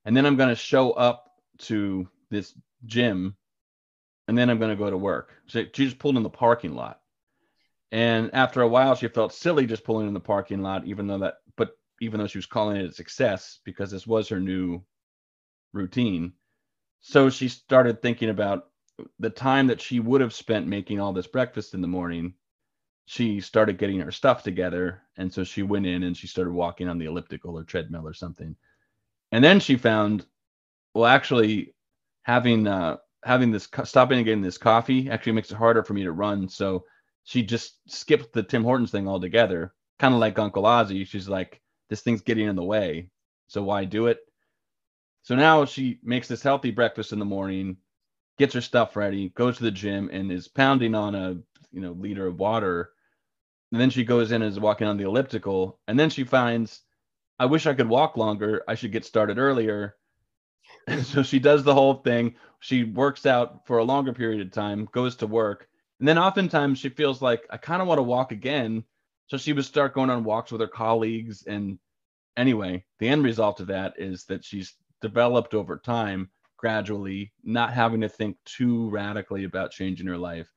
And 0.04 0.16
then 0.16 0.26
i'm 0.26 0.36
going 0.36 0.48
to 0.48 0.56
show 0.56 0.90
up 0.92 1.29
to 1.60 2.08
this 2.30 2.54
gym 2.86 3.36
and 4.30 4.38
then 4.38 4.48
I'm 4.48 4.60
going 4.60 4.70
to 4.70 4.76
go 4.76 4.88
to 4.88 4.96
work. 4.96 5.32
So 5.48 5.64
she 5.74 5.86
just 5.86 5.98
pulled 5.98 6.16
in 6.16 6.22
the 6.22 6.30
parking 6.30 6.76
lot. 6.76 7.00
And 7.90 8.30
after 8.32 8.62
a 8.62 8.68
while, 8.68 8.94
she 8.94 9.08
felt 9.08 9.34
silly 9.34 9.66
just 9.66 9.82
pulling 9.82 10.06
in 10.06 10.14
the 10.14 10.20
parking 10.20 10.62
lot, 10.62 10.86
even 10.86 11.08
though 11.08 11.18
that, 11.18 11.38
but 11.56 11.76
even 12.00 12.20
though 12.20 12.28
she 12.28 12.38
was 12.38 12.46
calling 12.46 12.76
it 12.76 12.90
a 12.90 12.92
success 12.92 13.58
because 13.64 13.90
this 13.90 14.06
was 14.06 14.28
her 14.28 14.38
new 14.38 14.82
routine. 15.72 16.32
So 17.00 17.28
she 17.28 17.48
started 17.48 18.00
thinking 18.00 18.28
about 18.28 18.68
the 19.18 19.30
time 19.30 19.66
that 19.66 19.80
she 19.80 19.98
would 19.98 20.20
have 20.20 20.32
spent 20.32 20.68
making 20.68 21.00
all 21.00 21.12
this 21.12 21.26
breakfast 21.26 21.74
in 21.74 21.80
the 21.80 21.88
morning. 21.88 22.34
She 23.06 23.40
started 23.40 23.78
getting 23.78 23.98
her 23.98 24.12
stuff 24.12 24.44
together. 24.44 25.02
And 25.16 25.34
so 25.34 25.42
she 25.42 25.64
went 25.64 25.86
in 25.86 26.04
and 26.04 26.16
she 26.16 26.28
started 26.28 26.52
walking 26.52 26.86
on 26.86 26.98
the 26.98 27.06
elliptical 27.06 27.58
or 27.58 27.64
treadmill 27.64 28.06
or 28.06 28.14
something. 28.14 28.54
And 29.32 29.42
then 29.42 29.58
she 29.58 29.76
found 29.76 30.24
well, 30.94 31.06
actually, 31.06 31.74
having 32.22 32.66
uh, 32.66 32.96
having 33.24 33.50
this 33.50 33.68
stopping 33.84 34.18
and 34.18 34.24
getting 34.24 34.42
this 34.42 34.58
coffee 34.58 35.10
actually 35.10 35.32
makes 35.32 35.50
it 35.50 35.56
harder 35.56 35.82
for 35.82 35.94
me 35.94 36.02
to 36.04 36.12
run. 36.12 36.48
So 36.48 36.84
she 37.24 37.42
just 37.42 37.78
skipped 37.86 38.32
the 38.32 38.42
Tim 38.42 38.64
Hortons 38.64 38.90
thing 38.90 39.08
altogether, 39.08 39.74
kind 39.98 40.14
of 40.14 40.20
like 40.20 40.38
Uncle 40.38 40.64
Ozzy. 40.64 41.06
She's 41.06 41.28
like, 41.28 41.60
this 41.88 42.02
thing's 42.02 42.22
getting 42.22 42.48
in 42.48 42.56
the 42.56 42.62
way, 42.62 43.10
so 43.48 43.62
why 43.62 43.84
do 43.84 44.06
it? 44.06 44.18
So 45.22 45.34
now 45.36 45.64
she 45.64 45.98
makes 46.02 46.28
this 46.28 46.42
healthy 46.42 46.70
breakfast 46.70 47.12
in 47.12 47.18
the 47.18 47.24
morning, 47.24 47.76
gets 48.38 48.54
her 48.54 48.60
stuff 48.60 48.96
ready, 48.96 49.28
goes 49.30 49.58
to 49.58 49.64
the 49.64 49.70
gym, 49.70 50.08
and 50.12 50.32
is 50.32 50.48
pounding 50.48 50.94
on 50.94 51.14
a 51.14 51.38
you 51.72 51.80
know 51.80 51.92
liter 51.92 52.26
of 52.26 52.38
water. 52.38 52.92
And 53.72 53.80
then 53.80 53.90
she 53.90 54.02
goes 54.02 54.32
in 54.32 54.42
and 54.42 54.50
is 54.50 54.58
walking 54.58 54.88
on 54.88 54.96
the 54.96 55.04
elliptical, 55.04 55.78
and 55.86 55.98
then 55.98 56.10
she 56.10 56.24
finds, 56.24 56.82
I 57.38 57.46
wish 57.46 57.66
I 57.66 57.74
could 57.74 57.88
walk 57.88 58.16
longer. 58.16 58.64
I 58.66 58.74
should 58.74 58.90
get 58.90 59.04
started 59.04 59.38
earlier 59.38 59.94
so 61.04 61.22
she 61.22 61.38
does 61.38 61.62
the 61.62 61.74
whole 61.74 61.94
thing. 61.94 62.34
She 62.60 62.84
works 62.84 63.26
out 63.26 63.66
for 63.66 63.78
a 63.78 63.84
longer 63.84 64.12
period 64.12 64.40
of 64.40 64.52
time, 64.52 64.88
goes 64.92 65.16
to 65.16 65.26
work, 65.26 65.68
and 65.98 66.08
then 66.08 66.18
oftentimes 66.18 66.78
she 66.78 66.88
feels 66.88 67.22
like 67.22 67.46
I 67.50 67.56
kind 67.56 67.82
of 67.82 67.88
want 67.88 67.98
to 67.98 68.02
walk 68.02 68.32
again. 68.32 68.84
So 69.28 69.36
she 69.36 69.52
would 69.52 69.64
start 69.64 69.94
going 69.94 70.10
on 70.10 70.24
walks 70.24 70.50
with 70.50 70.60
her 70.60 70.66
colleagues. 70.66 71.44
And 71.46 71.78
anyway, 72.36 72.84
the 72.98 73.08
end 73.08 73.22
result 73.22 73.60
of 73.60 73.68
that 73.68 73.94
is 73.96 74.24
that 74.24 74.44
she's 74.44 74.74
developed 75.00 75.54
over 75.54 75.78
time, 75.78 76.30
gradually, 76.56 77.32
not 77.44 77.72
having 77.72 78.00
to 78.00 78.08
think 78.08 78.36
too 78.44 78.90
radically 78.90 79.44
about 79.44 79.70
changing 79.70 80.06
her 80.08 80.18
life. 80.18 80.50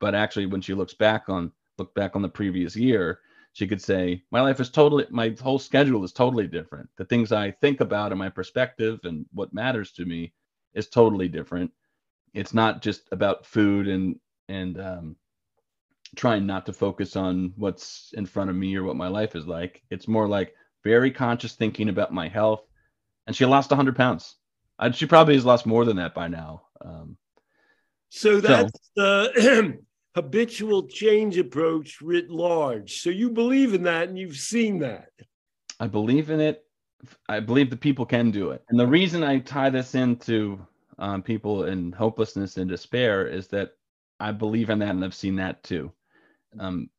But 0.00 0.14
actually, 0.14 0.46
when 0.46 0.60
she 0.60 0.74
looks 0.74 0.94
back 0.94 1.28
on 1.28 1.52
look 1.78 1.94
back 1.94 2.16
on 2.16 2.22
the 2.22 2.28
previous 2.28 2.74
year, 2.76 3.20
she 3.52 3.66
could 3.66 3.82
say 3.82 4.22
my 4.30 4.40
life 4.40 4.60
is 4.60 4.70
totally 4.70 5.06
my 5.10 5.34
whole 5.40 5.58
schedule 5.58 6.04
is 6.04 6.12
totally 6.12 6.46
different. 6.46 6.88
The 6.96 7.04
things 7.04 7.32
i 7.32 7.50
think 7.50 7.80
about 7.80 8.12
and 8.12 8.18
my 8.18 8.28
perspective 8.28 9.00
and 9.04 9.26
what 9.32 9.54
matters 9.54 9.92
to 9.92 10.04
me 10.04 10.32
is 10.74 10.88
totally 10.88 11.28
different. 11.28 11.70
It's 12.34 12.54
not 12.54 12.82
just 12.82 13.08
about 13.12 13.46
food 13.46 13.88
and 13.88 14.16
and 14.48 14.80
um, 14.80 15.16
trying 16.16 16.46
not 16.46 16.66
to 16.66 16.72
focus 16.72 17.16
on 17.16 17.52
what's 17.56 18.12
in 18.14 18.26
front 18.26 18.50
of 18.50 18.56
me 18.56 18.76
or 18.76 18.84
what 18.84 18.96
my 18.96 19.08
life 19.08 19.36
is 19.36 19.46
like. 19.46 19.82
It's 19.90 20.08
more 20.08 20.28
like 20.28 20.54
very 20.84 21.10
conscious 21.10 21.54
thinking 21.54 21.88
about 21.88 22.14
my 22.14 22.28
health. 22.28 22.62
And 23.26 23.36
she 23.36 23.44
lost 23.44 23.70
100 23.70 23.94
pounds. 23.94 24.36
I, 24.78 24.90
she 24.90 25.04
probably 25.04 25.34
has 25.34 25.44
lost 25.44 25.66
more 25.66 25.84
than 25.84 25.96
that 25.96 26.14
by 26.14 26.28
now 26.28 26.62
um, 26.80 27.16
so 28.10 28.40
that's 28.40 28.72
so, 28.96 29.02
uh, 29.36 29.72
habitual 30.18 30.88
change 30.88 31.38
approach 31.38 32.00
writ 32.00 32.28
large. 32.28 33.00
So 33.02 33.10
you 33.10 33.30
believe 33.30 33.72
in 33.72 33.84
that 33.84 34.08
and 34.08 34.18
you've 34.18 34.36
seen 34.36 34.80
that. 34.80 35.10
I 35.78 35.86
believe 35.86 36.30
in 36.30 36.40
it. 36.40 36.64
I 37.28 37.38
believe 37.38 37.70
the 37.70 37.76
people 37.76 38.04
can 38.04 38.32
do 38.32 38.50
it. 38.50 38.64
And 38.68 38.80
the 38.80 38.86
reason 38.86 39.22
I 39.22 39.38
tie 39.38 39.70
this 39.70 39.94
into 39.94 40.60
um, 40.98 41.22
people 41.22 41.66
in 41.66 41.92
hopelessness 41.92 42.56
and 42.56 42.68
despair 42.68 43.28
is 43.28 43.46
that 43.48 43.74
I 44.18 44.32
believe 44.32 44.70
in 44.70 44.80
that 44.80 44.90
and 44.90 45.04
I've 45.04 45.14
seen 45.14 45.36
that 45.36 45.62
too. 45.62 45.92
Um, 46.58 46.90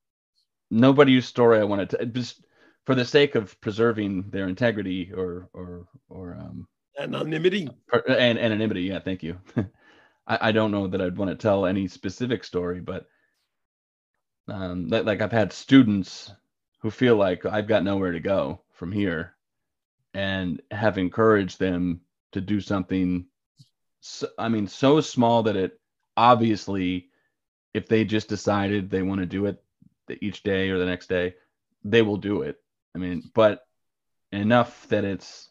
nobody 0.71 1.15
whose 1.15 1.27
story 1.27 1.59
I 1.59 1.65
wanted 1.65 1.89
to 1.89 2.05
just 2.05 2.45
for 2.85 2.95
the 2.95 3.03
sake 3.03 3.35
of 3.35 3.59
preserving 3.59 4.29
their 4.29 4.47
integrity 4.47 5.11
or 5.13 5.49
or 5.51 5.87
or 6.07 6.37
um, 6.39 6.69
anonymity 6.97 7.67
and 8.07 8.39
anonymity. 8.39 8.83
Yeah, 8.83 8.99
thank 8.99 9.23
you. 9.23 9.41
I, 10.29 10.49
I 10.49 10.51
don't 10.51 10.71
know 10.71 10.87
that 10.87 11.01
I'd 11.01 11.17
want 11.17 11.31
to 11.31 11.35
tell 11.35 11.65
any 11.65 11.87
specific 11.87 12.43
story, 12.43 12.79
but 12.79 13.07
um, 14.47 14.89
that, 14.89 15.05
like 15.05 15.21
I've 15.21 15.31
had 15.31 15.51
students 15.51 16.31
who 16.79 16.91
feel 16.91 17.15
like 17.15 17.45
I've 17.45 17.67
got 17.67 17.83
nowhere 17.83 18.13
to 18.13 18.19
go 18.19 18.61
from 18.71 18.91
here, 18.91 19.35
and 20.13 20.61
have 20.71 20.97
encouraged 20.97 21.59
them 21.59 22.01
to 22.31 22.41
do 22.41 22.61
something. 22.61 23.25
So, 23.99 24.27
I 24.37 24.47
mean, 24.47 24.67
so 24.67 25.01
small 25.01 25.43
that 25.43 25.57
it 25.57 25.79
obviously, 26.15 27.09
if 27.73 27.87
they 27.87 28.05
just 28.05 28.29
decided 28.29 28.89
they 28.89 29.01
want 29.01 29.19
to 29.19 29.25
do 29.25 29.45
it 29.45 29.61
each 30.21 30.43
day 30.43 30.69
or 30.69 30.77
the 30.77 30.85
next 30.85 31.07
day, 31.09 31.35
they 31.83 32.01
will 32.01 32.17
do 32.17 32.41
it. 32.43 32.57
I 32.95 32.97
mean, 32.97 33.29
but 33.33 33.67
enough 34.31 34.87
that 34.87 35.03
it's 35.03 35.49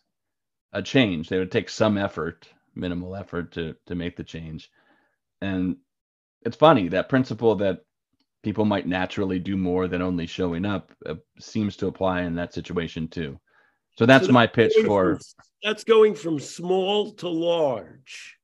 a 0.73 0.83
change. 0.83 1.29
They 1.29 1.39
would 1.39 1.53
take 1.53 1.69
some 1.69 1.99
effort 1.99 2.49
minimal 2.79 3.17
effort 3.17 3.53
to 3.53 3.75
to 3.87 3.95
make 3.95 4.17
the 4.17 4.25
change. 4.25 4.71
And 5.41 5.77
it's 6.43 6.57
funny 6.57 6.89
that 6.89 7.09
principle 7.09 7.57
that 7.57 7.81
people 8.43 8.65
might 8.65 8.87
naturally 8.87 9.39
do 9.39 9.57
more 9.57 9.89
than 9.89 10.03
only 10.03 10.27
showing 10.27 10.65
up 10.65 10.93
uh, 11.05 11.17
seems 11.39 11.77
to 11.77 11.89
apply 11.89 12.23
in 12.23 12.37
that 12.37 12.55
situation 12.55 13.09
too. 13.09 13.39
So 13.99 14.07
that's, 14.07 14.27
so 14.27 14.33
my 14.33 14.47
pitch 14.47 14.75
for 14.87 15.17
from, 15.17 15.25
that's 15.63 15.85
going 15.85 16.15
from 16.15 16.39
small 16.39 17.11
to 17.15 17.29
large. 17.29 18.37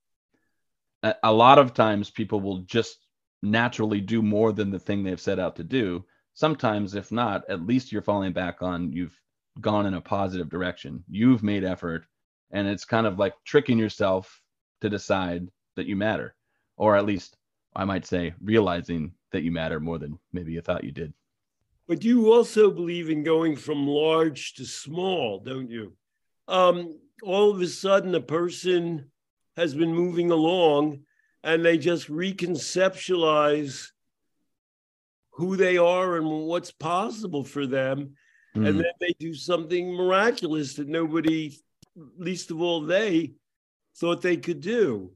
A, 1.05 1.15
a 1.23 1.33
lot 1.33 1.59
of 1.59 1.75
times 1.75 2.11
people 2.11 2.41
will 2.41 2.59
just 2.59 2.99
naturally 3.43 4.01
do 4.01 4.21
more 4.21 4.53
than 4.53 4.71
the 4.71 4.81
thing 4.81 5.05
they've 5.05 5.21
set 5.21 5.39
out 5.39 5.57
to 5.57 5.65
do. 5.65 6.05
Sometimes 6.35 6.97
if 6.97 7.13
not, 7.13 7.49
at 7.49 7.65
least 7.65 7.93
you're 7.93 8.03
falling 8.03 8.33
back 8.33 8.63
on 8.63 8.93
you've 8.93 9.19
gone 9.61 9.87
in 9.87 9.95
a 9.95 10.01
positive 10.01 10.49
direction. 10.49 11.05
You've 11.09 11.45
made 11.45 11.63
effort 11.63 12.07
and 12.55 12.67
it's 12.67 12.87
kind 12.87 13.07
of 13.07 13.19
like 13.19 13.35
tricking 13.45 13.79
yourself 13.79 14.41
to 14.81 14.89
decide 14.89 15.47
that 15.77 15.87
you 15.87 15.97
matter 15.97 16.35
or 16.79 16.97
at 16.97 17.05
least 17.05 17.37
i 17.77 17.85
might 17.85 18.07
say 18.07 18.33
realizing 18.43 19.13
that 19.33 19.43
you 19.43 19.53
matter 19.53 19.79
more 19.79 19.99
than 19.99 20.19
maybe 20.33 20.53
you 20.53 20.63
thought 20.63 20.85
you 20.85 20.93
did 20.93 21.13
but 21.87 22.03
you 22.03 22.33
also 22.33 22.71
believe 22.71 23.11
in 23.11 23.23
going 23.23 23.55
from 23.55 23.87
large 23.87 24.55
to 24.55 24.65
small 24.65 25.39
don't 25.41 25.71
you 25.71 25.93
um, 26.47 26.99
all 27.23 27.51
of 27.51 27.61
a 27.61 27.67
sudden 27.67 28.15
a 28.15 28.21
person 28.21 29.11
has 29.57 29.75
been 29.75 29.95
moving 29.95 30.31
along 30.31 31.01
and 31.43 31.65
they 31.65 31.79
just 31.79 32.11
reconceptualize 32.11 33.89
who 35.33 35.57
they 35.57 35.77
are 35.77 36.17
and 36.17 36.27
what's 36.27 36.71
possible 36.71 37.45
for 37.45 37.67
them. 37.67 38.15
Mm. 38.57 38.69
And 38.69 38.81
then 38.81 38.93
they 39.01 39.15
do 39.19 39.35
something 39.35 39.93
miraculous 39.93 40.75
that 40.75 40.89
nobody, 40.89 41.59
least 41.97 42.51
of 42.51 42.61
all 42.61 42.83
they, 42.83 43.35
thought 43.97 44.23
they 44.23 44.37
could 44.37 44.61
do. 44.61 45.13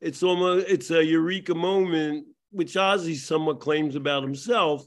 It's 0.00 0.22
almost 0.22 0.66
it's 0.68 0.90
a 0.90 1.04
eureka 1.04 1.54
moment, 1.54 2.26
which 2.50 2.74
Ozzy 2.74 3.16
somewhat 3.16 3.60
claims 3.60 3.96
about 3.96 4.22
himself, 4.22 4.86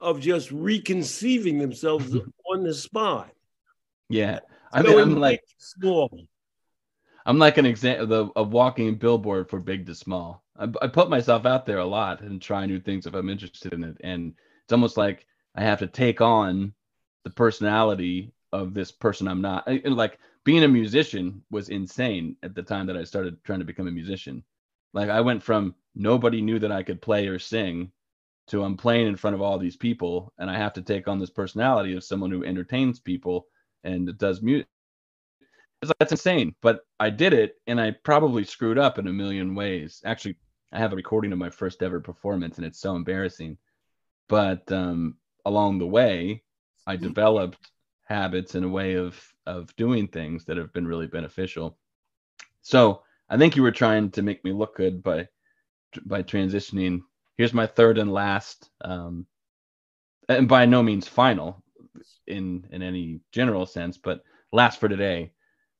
of 0.00 0.20
just 0.20 0.50
reconceiving 0.50 1.58
themselves 1.58 2.06
mm-hmm. 2.06 2.28
on 2.52 2.64
the 2.64 2.74
spot. 2.74 3.30
Yeah. 4.08 4.40
I 4.72 4.82
mean, 4.82 4.98
I'm 4.98 5.16
like 5.16 5.42
small. 5.58 6.10
I'm 7.26 7.38
like 7.38 7.58
an 7.58 7.66
example 7.66 8.12
of 8.12 8.32
a 8.36 8.42
walking 8.42 8.94
billboard 8.96 9.50
for 9.50 9.60
big 9.60 9.86
to 9.86 9.94
small. 9.94 10.42
I, 10.58 10.68
I 10.82 10.88
put 10.88 11.10
myself 11.10 11.44
out 11.44 11.66
there 11.66 11.78
a 11.78 11.86
lot 11.86 12.22
and 12.22 12.40
try 12.40 12.64
new 12.66 12.80
things 12.80 13.06
if 13.06 13.14
I'm 13.14 13.28
interested 13.28 13.72
in 13.72 13.84
it. 13.84 13.98
And 14.02 14.34
it's 14.64 14.72
almost 14.72 14.96
like 14.96 15.26
I 15.54 15.62
have 15.62 15.80
to 15.80 15.86
take 15.86 16.20
on 16.20 16.72
the 17.24 17.30
personality 17.30 18.32
of 18.52 18.74
this 18.74 18.92
person 18.92 19.28
I'm 19.28 19.40
not. 19.40 19.64
I, 19.66 19.82
like 19.84 20.18
being 20.44 20.64
a 20.64 20.68
musician 20.68 21.42
was 21.50 21.68
insane 21.68 22.36
at 22.42 22.54
the 22.54 22.62
time 22.62 22.86
that 22.86 22.96
I 22.96 23.04
started 23.04 23.42
trying 23.44 23.58
to 23.60 23.64
become 23.64 23.88
a 23.88 23.92
musician. 23.92 24.42
Like 24.92 25.10
I 25.10 25.20
went 25.20 25.42
from 25.42 25.74
nobody 25.94 26.40
knew 26.40 26.58
that 26.58 26.72
I 26.72 26.82
could 26.82 27.02
play 27.02 27.28
or 27.28 27.38
sing 27.38 27.92
to 28.48 28.64
I'm 28.64 28.76
playing 28.76 29.06
in 29.06 29.16
front 29.16 29.34
of 29.34 29.42
all 29.42 29.58
these 29.58 29.76
people 29.76 30.32
and 30.38 30.50
I 30.50 30.56
have 30.56 30.72
to 30.74 30.82
take 30.82 31.06
on 31.06 31.18
this 31.18 31.30
personality 31.30 31.94
of 31.94 32.04
someone 32.04 32.30
who 32.30 32.44
entertains 32.44 32.98
people 32.98 33.46
and 33.84 34.16
does 34.18 34.42
music. 34.42 34.66
Like, 35.82 35.96
that's 35.98 36.12
insane, 36.12 36.54
but 36.60 36.80
I 36.98 37.10
did 37.10 37.32
it 37.32 37.54
and 37.66 37.80
I 37.80 37.92
probably 38.02 38.44
screwed 38.44 38.78
up 38.78 38.98
in 38.98 39.06
a 39.06 39.12
million 39.12 39.54
ways. 39.54 40.02
Actually, 40.04 40.36
I 40.72 40.78
have 40.78 40.92
a 40.92 40.96
recording 40.96 41.32
of 41.32 41.38
my 41.38 41.50
first 41.50 41.82
ever 41.82 42.00
performance 42.00 42.56
and 42.56 42.66
it's 42.66 42.80
so 42.80 42.96
embarrassing. 42.96 43.56
But 44.28 44.70
um, 44.72 45.16
along 45.44 45.78
the 45.78 45.86
way, 45.86 46.42
I 46.86 46.96
developed 46.96 47.70
habits 48.10 48.56
and 48.56 48.64
a 48.64 48.68
way 48.68 48.94
of 48.94 49.18
of 49.46 49.74
doing 49.76 50.08
things 50.08 50.44
that 50.44 50.56
have 50.56 50.72
been 50.72 50.86
really 50.86 51.06
beneficial. 51.06 51.78
So 52.62 53.02
I 53.28 53.38
think 53.38 53.56
you 53.56 53.62
were 53.62 53.72
trying 53.72 54.10
to 54.10 54.22
make 54.22 54.44
me 54.44 54.52
look 54.52 54.76
good 54.76 55.02
by 55.02 55.28
by 56.04 56.22
transitioning. 56.22 57.00
Here's 57.38 57.54
my 57.54 57.66
third 57.66 57.96
and 57.96 58.12
last, 58.12 58.68
um, 58.82 59.26
and 60.28 60.48
by 60.48 60.66
no 60.66 60.82
means 60.82 61.08
final 61.08 61.62
in 62.26 62.66
in 62.72 62.82
any 62.82 63.20
general 63.32 63.64
sense, 63.64 63.96
but 63.96 64.22
last 64.52 64.80
for 64.80 64.88
today 64.88 65.32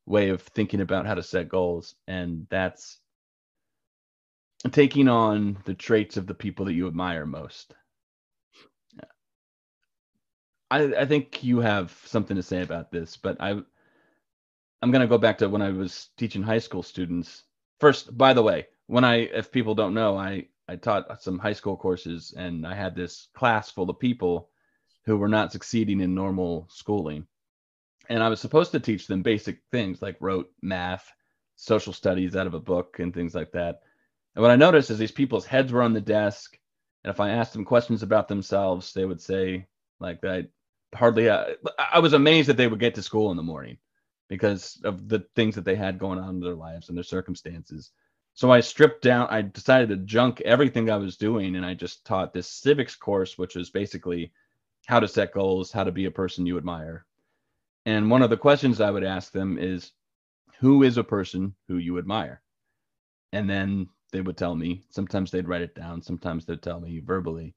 way 0.06 0.30
of 0.30 0.42
thinking 0.42 0.80
about 0.80 1.06
how 1.06 1.14
to 1.14 1.22
set 1.22 1.48
goals, 1.48 1.94
and 2.06 2.46
that's 2.50 2.98
taking 4.72 5.08
on 5.08 5.58
the 5.64 5.74
traits 5.74 6.16
of 6.16 6.26
the 6.26 6.34
people 6.34 6.66
that 6.66 6.74
you 6.74 6.86
admire 6.86 7.26
most. 7.26 7.74
I, 10.70 10.84
I 10.94 11.04
think 11.06 11.42
you 11.42 11.60
have 11.60 11.90
something 12.06 12.36
to 12.36 12.42
say 12.42 12.62
about 12.62 12.92
this, 12.92 13.16
but 13.16 13.36
I 13.40 13.60
I'm 14.82 14.90
gonna 14.90 15.06
go 15.06 15.18
back 15.18 15.38
to 15.38 15.48
when 15.48 15.62
I 15.62 15.70
was 15.70 16.08
teaching 16.16 16.42
high 16.42 16.58
school 16.58 16.82
students. 16.82 17.44
First, 17.80 18.16
by 18.16 18.32
the 18.32 18.42
way, 18.42 18.68
when 18.86 19.04
I 19.04 19.16
if 19.16 19.52
people 19.52 19.74
don't 19.74 19.94
know, 19.94 20.16
I 20.16 20.46
I 20.68 20.76
taught 20.76 21.22
some 21.22 21.38
high 21.38 21.54
school 21.54 21.76
courses 21.76 22.32
and 22.36 22.66
I 22.66 22.74
had 22.74 22.94
this 22.94 23.28
class 23.34 23.70
full 23.70 23.90
of 23.90 23.98
people 23.98 24.50
who 25.04 25.16
were 25.16 25.28
not 25.28 25.52
succeeding 25.52 26.00
in 26.00 26.14
normal 26.14 26.68
schooling. 26.70 27.26
And 28.08 28.22
I 28.22 28.28
was 28.28 28.40
supposed 28.40 28.72
to 28.72 28.80
teach 28.80 29.06
them 29.06 29.22
basic 29.22 29.62
things 29.72 30.00
like 30.00 30.16
rote 30.20 30.50
math, 30.62 31.10
social 31.56 31.92
studies 31.92 32.36
out 32.36 32.46
of 32.46 32.54
a 32.54 32.60
book 32.60 32.98
and 33.00 33.12
things 33.12 33.34
like 33.34 33.52
that. 33.52 33.80
And 34.34 34.42
what 34.42 34.50
I 34.50 34.56
noticed 34.56 34.90
is 34.90 34.98
these 34.98 35.10
people's 35.10 35.46
heads 35.46 35.72
were 35.72 35.82
on 35.82 35.92
the 35.94 36.00
desk. 36.00 36.56
And 37.02 37.10
if 37.10 37.18
I 37.18 37.30
asked 37.30 37.52
them 37.54 37.64
questions 37.64 38.02
about 38.02 38.28
themselves, 38.28 38.92
they 38.92 39.04
would 39.04 39.20
say 39.20 39.66
like 39.98 40.20
that 40.20 40.48
hardly 40.94 41.28
uh, 41.28 41.54
I 41.78 41.98
was 41.98 42.12
amazed 42.12 42.48
that 42.48 42.56
they 42.56 42.66
would 42.66 42.80
get 42.80 42.94
to 42.96 43.02
school 43.02 43.30
in 43.30 43.36
the 43.36 43.42
morning 43.42 43.78
because 44.28 44.80
of 44.84 45.08
the 45.08 45.24
things 45.34 45.54
that 45.54 45.64
they 45.64 45.74
had 45.76 45.98
going 45.98 46.18
on 46.18 46.36
in 46.36 46.40
their 46.40 46.54
lives 46.54 46.88
and 46.88 46.96
their 46.96 47.04
circumstances. 47.04 47.90
So 48.34 48.50
I 48.50 48.60
stripped 48.60 49.02
down, 49.02 49.28
I 49.30 49.42
decided 49.42 49.88
to 49.88 49.96
junk 49.96 50.40
everything 50.42 50.88
I 50.88 50.96
was 50.96 51.16
doing 51.16 51.56
and 51.56 51.66
I 51.66 51.74
just 51.74 52.04
taught 52.04 52.32
this 52.32 52.48
civics 52.48 52.94
course, 52.94 53.36
which 53.36 53.56
is 53.56 53.70
basically 53.70 54.32
how 54.86 55.00
to 55.00 55.08
set 55.08 55.34
goals, 55.34 55.72
how 55.72 55.84
to 55.84 55.92
be 55.92 56.06
a 56.06 56.10
person 56.10 56.46
you 56.46 56.56
admire. 56.56 57.06
And 57.86 58.10
one 58.10 58.22
of 58.22 58.30
the 58.30 58.36
questions 58.36 58.80
I 58.80 58.90
would 58.90 59.04
ask 59.04 59.32
them 59.32 59.58
is, 59.58 59.92
who 60.58 60.82
is 60.82 60.96
a 60.96 61.04
person 61.04 61.54
who 61.68 61.78
you 61.78 61.98
admire? 61.98 62.42
And 63.32 63.48
then 63.48 63.88
they 64.12 64.20
would 64.20 64.36
tell 64.36 64.54
me. 64.54 64.82
Sometimes 64.90 65.30
they'd 65.30 65.48
write 65.48 65.62
it 65.62 65.74
down, 65.74 66.02
sometimes 66.02 66.44
they'd 66.44 66.62
tell 66.62 66.80
me 66.80 67.00
verbally. 67.00 67.54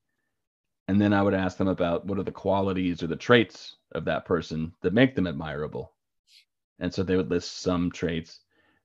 And 0.87 0.99
then 0.99 1.13
I 1.13 1.21
would 1.21 1.33
ask 1.33 1.57
them 1.57 1.67
about 1.67 2.05
what 2.05 2.19
are 2.19 2.23
the 2.23 2.31
qualities 2.31 3.01
or 3.01 3.07
the 3.07 3.15
traits 3.15 3.77
of 3.93 4.05
that 4.05 4.25
person 4.25 4.73
that 4.81 4.93
make 4.93 5.15
them 5.15 5.27
admirable. 5.27 5.93
And 6.79 6.93
so 6.93 7.03
they 7.03 7.15
would 7.15 7.29
list 7.29 7.61
some 7.61 7.91
traits. 7.91 8.41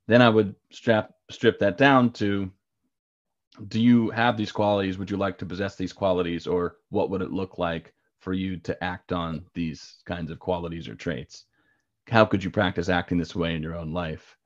Then 0.06 0.22
I 0.22 0.28
would 0.28 0.54
strap 0.70 1.12
strip 1.30 1.58
that 1.58 1.76
down 1.76 2.12
to 2.14 2.50
do 3.66 3.80
you 3.80 4.10
have 4.10 4.36
these 4.36 4.52
qualities? 4.52 4.98
Would 4.98 5.10
you 5.10 5.16
like 5.16 5.38
to 5.38 5.46
possess 5.46 5.74
these 5.74 5.92
qualities? 5.92 6.46
Or 6.46 6.76
what 6.90 7.10
would 7.10 7.22
it 7.22 7.32
look 7.32 7.58
like 7.58 7.92
for 8.20 8.32
you 8.32 8.56
to 8.58 8.84
act 8.84 9.12
on 9.12 9.44
these 9.54 9.96
kinds 10.04 10.30
of 10.30 10.38
qualities 10.38 10.88
or 10.88 10.94
traits? 10.94 11.46
How 12.08 12.24
could 12.24 12.42
you 12.42 12.50
practice 12.50 12.88
acting 12.88 13.18
this 13.18 13.34
way 13.34 13.56
in 13.56 13.62
your 13.62 13.74
own 13.74 13.92
life? 13.92 14.36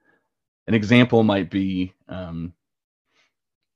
An 0.67 0.75
example 0.75 1.23
might 1.23 1.51
be 1.51 1.93
um, 2.09 2.55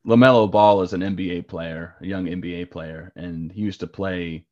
LaMelo 0.06 0.48
Ball 0.48 0.82
is 0.82 0.92
an 0.92 1.00
NBA 1.00 1.48
player, 1.48 1.96
a 2.00 2.06
young 2.06 2.26
NBA 2.26 2.70
player, 2.70 3.12
and 3.16 3.50
he 3.50 3.62
used 3.62 3.80
to 3.80 3.88
play 3.88 4.46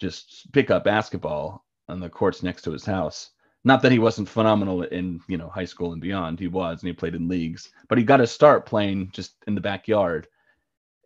just 0.00 0.50
pick 0.52 0.72
up 0.72 0.82
basketball 0.82 1.64
on 1.88 2.00
the 2.00 2.08
courts 2.08 2.42
next 2.42 2.62
to 2.62 2.72
his 2.72 2.84
house. 2.84 3.30
Not 3.62 3.80
that 3.82 3.92
he 3.92 4.00
wasn't 4.00 4.28
phenomenal 4.28 4.82
in, 4.82 5.20
you 5.28 5.38
know, 5.38 5.48
high 5.48 5.66
school 5.66 5.92
and 5.92 6.02
beyond. 6.02 6.40
He 6.40 6.48
was, 6.48 6.82
and 6.82 6.88
he 6.88 6.92
played 6.92 7.14
in 7.14 7.28
leagues, 7.28 7.70
but 7.88 7.96
he 7.96 8.02
got 8.02 8.16
to 8.16 8.26
start 8.26 8.66
playing 8.66 9.10
just 9.12 9.36
in 9.46 9.54
the 9.54 9.60
backyard. 9.60 10.26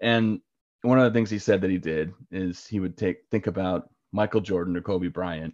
And 0.00 0.40
one 0.80 0.98
of 0.98 1.04
the 1.04 1.10
things 1.10 1.28
he 1.28 1.38
said 1.38 1.60
that 1.60 1.70
he 1.70 1.76
did 1.76 2.14
is 2.30 2.66
he 2.66 2.80
would 2.80 2.96
take 2.96 3.28
think 3.30 3.46
about 3.46 3.90
Michael 4.10 4.40
Jordan 4.40 4.74
or 4.74 4.80
Kobe 4.80 5.08
Bryant 5.08 5.52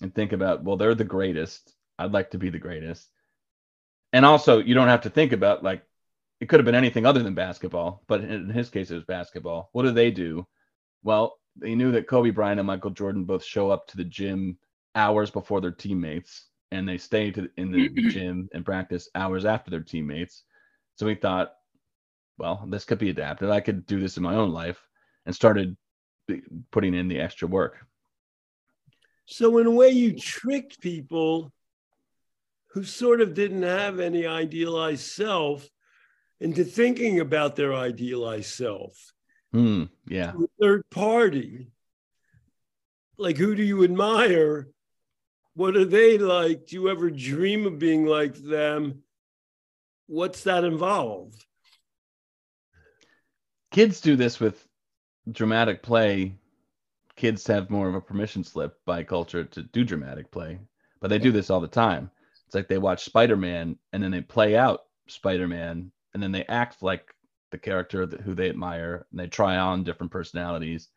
and 0.00 0.14
think 0.14 0.32
about, 0.32 0.62
well, 0.62 0.76
they're 0.76 0.94
the 0.94 1.02
greatest. 1.02 1.74
I'd 1.98 2.12
like 2.12 2.30
to 2.30 2.38
be 2.38 2.50
the 2.50 2.58
greatest. 2.58 3.08
And 4.12 4.24
also, 4.24 4.58
you 4.58 4.74
don't 4.74 4.88
have 4.88 5.02
to 5.02 5.10
think 5.10 5.32
about 5.32 5.64
like 5.64 5.82
it 6.40 6.48
could 6.48 6.60
have 6.60 6.64
been 6.64 6.74
anything 6.74 7.04
other 7.04 7.22
than 7.22 7.34
basketball, 7.34 8.02
but 8.06 8.22
in 8.22 8.48
his 8.48 8.70
case, 8.70 8.90
it 8.90 8.94
was 8.94 9.04
basketball. 9.04 9.70
What 9.72 9.82
do 9.82 9.90
they 9.90 10.10
do? 10.10 10.46
Well, 11.02 11.38
they 11.56 11.74
knew 11.74 11.92
that 11.92 12.06
Kobe 12.06 12.30
Bryant 12.30 12.60
and 12.60 12.66
Michael 12.66 12.90
Jordan 12.90 13.24
both 13.24 13.44
show 13.44 13.70
up 13.70 13.88
to 13.88 13.96
the 13.96 14.04
gym 14.04 14.58
hours 14.94 15.30
before 15.30 15.60
their 15.60 15.72
teammates, 15.72 16.46
and 16.70 16.88
they 16.88 16.98
stay 16.98 17.30
to, 17.32 17.48
in 17.56 17.72
the 17.72 17.88
gym 18.10 18.48
and 18.52 18.64
practice 18.64 19.08
hours 19.14 19.44
after 19.44 19.70
their 19.70 19.80
teammates. 19.80 20.44
So 20.94 21.06
we 21.06 21.16
thought, 21.16 21.54
well, 22.38 22.64
this 22.68 22.84
could 22.84 22.98
be 22.98 23.10
adapted. 23.10 23.50
I 23.50 23.60
could 23.60 23.84
do 23.86 23.98
this 23.98 24.16
in 24.16 24.22
my 24.22 24.34
own 24.34 24.52
life, 24.52 24.80
and 25.26 25.34
started 25.34 25.76
eh, 26.30 26.36
putting 26.70 26.94
in 26.94 27.08
the 27.08 27.20
extra 27.20 27.48
work. 27.48 27.78
So, 29.26 29.58
in 29.58 29.66
a 29.66 29.70
way, 29.70 29.90
you 29.90 30.16
tricked 30.16 30.80
people 30.80 31.52
who 32.68 32.84
sort 32.84 33.20
of 33.20 33.34
didn't 33.34 33.62
have 33.62 33.98
any 33.98 34.24
idealized 34.24 35.02
self 35.02 35.68
into 36.40 36.64
thinking 36.64 37.20
about 37.20 37.56
their 37.56 37.74
idealized 37.74 38.50
self. 38.50 39.12
Mm, 39.54 39.88
yeah. 40.06 40.32
Third 40.60 40.88
party. 40.90 41.70
Like, 43.16 43.36
who 43.36 43.54
do 43.54 43.62
you 43.62 43.82
admire? 43.82 44.68
What 45.54 45.76
are 45.76 45.84
they 45.84 46.18
like? 46.18 46.66
Do 46.66 46.76
you 46.76 46.88
ever 46.88 47.10
dream 47.10 47.66
of 47.66 47.78
being 47.78 48.06
like 48.06 48.34
them? 48.34 49.02
What's 50.06 50.44
that 50.44 50.64
involved? 50.64 51.44
Kids 53.72 54.00
do 54.00 54.16
this 54.16 54.38
with 54.38 54.66
dramatic 55.30 55.82
play. 55.82 56.34
Kids 57.16 57.46
have 57.48 57.70
more 57.70 57.88
of 57.88 57.94
a 57.94 58.00
permission 58.00 58.44
slip 58.44 58.76
by 58.86 59.02
culture 59.02 59.44
to 59.44 59.62
do 59.62 59.84
dramatic 59.84 60.30
play, 60.30 60.60
but 61.00 61.08
they 61.08 61.18
do 61.18 61.32
this 61.32 61.50
all 61.50 61.60
the 61.60 61.68
time. 61.68 62.10
It's 62.46 62.54
like 62.54 62.68
they 62.68 62.78
watch 62.78 63.04
Spider 63.04 63.36
Man 63.36 63.76
and 63.92 64.02
then 64.02 64.12
they 64.12 64.20
play 64.20 64.56
out 64.56 64.84
Spider 65.08 65.48
Man 65.48 65.90
and 66.14 66.22
then 66.22 66.32
they 66.32 66.44
act 66.44 66.82
like 66.82 67.14
the 67.50 67.58
character 67.58 68.06
that, 68.06 68.20
who 68.20 68.34
they 68.34 68.48
admire 68.48 69.06
and 69.10 69.20
they 69.20 69.26
try 69.26 69.56
on 69.56 69.84
different 69.84 70.12
personalities 70.12 70.88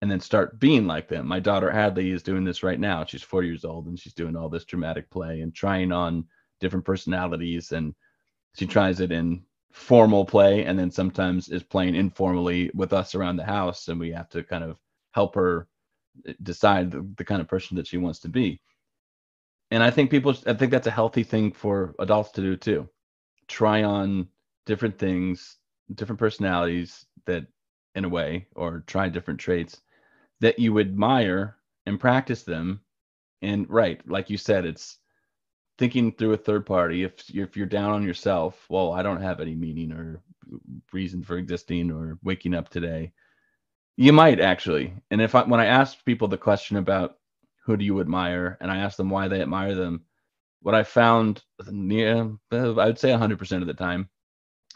and 0.00 0.10
then 0.10 0.20
start 0.20 0.60
being 0.60 0.86
like 0.86 1.08
them. 1.08 1.26
My 1.26 1.40
daughter 1.40 1.70
Hadley 1.70 2.10
is 2.10 2.22
doing 2.22 2.44
this 2.44 2.62
right 2.62 2.78
now. 2.78 3.04
She's 3.04 3.22
four 3.22 3.42
years 3.42 3.64
old 3.64 3.86
and 3.86 3.98
she's 3.98 4.14
doing 4.14 4.36
all 4.36 4.48
this 4.48 4.64
dramatic 4.64 5.10
play 5.10 5.40
and 5.40 5.54
trying 5.54 5.92
on 5.92 6.24
different 6.60 6.84
personalities. 6.84 7.72
And 7.72 7.94
she 8.56 8.66
tries 8.66 9.00
it 9.00 9.10
in 9.10 9.42
formal 9.72 10.24
play 10.24 10.64
and 10.64 10.78
then 10.78 10.90
sometimes 10.90 11.48
is 11.48 11.62
playing 11.62 11.94
informally 11.94 12.70
with 12.74 12.92
us 12.92 13.14
around 13.14 13.36
the 13.36 13.44
house. 13.44 13.88
And 13.88 13.98
we 13.98 14.12
have 14.12 14.28
to 14.30 14.44
kind 14.44 14.62
of 14.62 14.78
help 15.12 15.34
her 15.34 15.66
eh, 16.26 16.34
decide 16.42 16.92
the, 16.92 17.06
the 17.16 17.24
kind 17.24 17.40
of 17.40 17.48
person 17.48 17.76
that 17.76 17.86
she 17.86 17.98
wants 17.98 18.20
to 18.20 18.28
be. 18.28 18.60
And 19.70 19.82
I 19.82 19.90
think 19.90 20.10
people, 20.10 20.34
I 20.46 20.54
think 20.54 20.70
that's 20.70 20.86
a 20.86 20.92
healthy 20.92 21.24
thing 21.24 21.52
for 21.52 21.94
adults 21.98 22.30
to 22.32 22.40
do 22.40 22.56
too 22.56 22.88
try 23.48 23.82
on 23.82 24.28
different 24.66 24.98
things, 24.98 25.56
different 25.94 26.20
personalities 26.20 27.06
that, 27.26 27.46
in 27.94 28.04
a 28.04 28.08
way, 28.08 28.46
or 28.54 28.84
try 28.86 29.08
different 29.08 29.40
traits 29.40 29.80
that 30.40 30.58
you 30.58 30.78
admire 30.78 31.56
and 31.86 31.98
practice 31.98 32.42
them. 32.42 32.80
And 33.42 33.68
right, 33.68 34.00
like 34.08 34.30
you 34.30 34.36
said, 34.36 34.64
it's 34.64 34.98
thinking 35.78 36.12
through 36.12 36.32
a 36.32 36.36
third 36.36 36.66
party. 36.66 37.04
If 37.04 37.14
if 37.34 37.56
you're 37.56 37.66
down 37.66 37.92
on 37.92 38.02
yourself, 38.02 38.66
well, 38.68 38.92
I 38.92 39.02
don't 39.02 39.22
have 39.22 39.40
any 39.40 39.54
meaning 39.54 39.92
or 39.92 40.20
reason 40.92 41.22
for 41.22 41.36
existing 41.38 41.90
or 41.90 42.18
waking 42.22 42.54
up 42.54 42.68
today. 42.68 43.12
You 43.96 44.12
might 44.12 44.40
actually. 44.40 44.94
And 45.10 45.20
if 45.20 45.34
I 45.34 45.44
when 45.44 45.60
I 45.60 45.66
ask 45.66 46.04
people 46.04 46.28
the 46.28 46.38
question 46.38 46.76
about 46.76 47.16
who 47.64 47.76
do 47.76 47.84
you 47.84 48.00
admire, 48.00 48.56
and 48.60 48.70
I 48.70 48.78
ask 48.78 48.96
them 48.96 49.10
why 49.10 49.28
they 49.28 49.42
admire 49.42 49.74
them, 49.74 50.04
what 50.60 50.74
I 50.74 50.82
found, 50.82 51.42
yeah, 51.70 52.28
I 52.52 52.56
would 52.86 52.98
say 52.98 53.10
100% 53.10 53.60
of 53.60 53.66
the 53.66 53.74
time, 53.74 54.08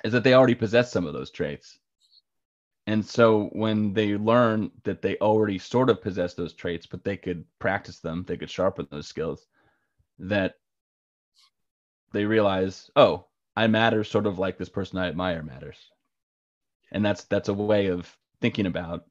is 0.04 0.12
that 0.12 0.24
they 0.24 0.34
already 0.34 0.54
possess 0.54 0.92
some 0.92 1.06
of 1.06 1.12
those 1.12 1.30
traits. 1.30 1.78
And 2.86 3.04
so 3.04 3.44
when 3.52 3.92
they 3.92 4.16
learn 4.16 4.72
that 4.82 5.02
they 5.02 5.16
already 5.18 5.58
sort 5.58 5.88
of 5.88 6.02
possess 6.02 6.34
those 6.34 6.52
traits, 6.52 6.86
but 6.86 7.04
they 7.04 7.16
could 7.16 7.44
practice 7.58 8.00
them, 8.00 8.24
they 8.26 8.36
could 8.36 8.50
sharpen 8.50 8.88
those 8.90 9.06
skills, 9.06 9.46
that 10.18 10.56
they 12.12 12.24
realize, 12.24 12.90
oh, 12.96 13.26
I 13.56 13.66
matter 13.66 14.02
sort 14.02 14.26
of 14.26 14.38
like 14.38 14.58
this 14.58 14.68
person 14.68 14.98
I 14.98 15.08
admire 15.08 15.42
matters. 15.42 15.78
And 16.90 17.04
that's 17.04 17.24
that's 17.24 17.48
a 17.48 17.54
way 17.54 17.86
of 17.86 18.14
thinking 18.40 18.66
about 18.66 19.06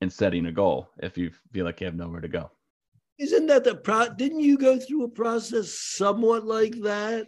and 0.00 0.12
setting 0.12 0.46
a 0.46 0.52
goal 0.52 0.88
if 0.98 1.18
you 1.18 1.32
feel 1.52 1.64
like 1.64 1.80
you 1.80 1.86
have 1.86 1.96
nowhere 1.96 2.20
to 2.20 2.28
go. 2.28 2.50
Isn't 3.20 3.48
that 3.48 3.64
the 3.64 3.74
pro? 3.74 4.08
Didn't 4.08 4.40
you 4.40 4.56
go 4.56 4.78
through 4.78 5.04
a 5.04 5.08
process 5.08 5.74
somewhat 5.74 6.46
like 6.46 6.74
that? 6.80 7.26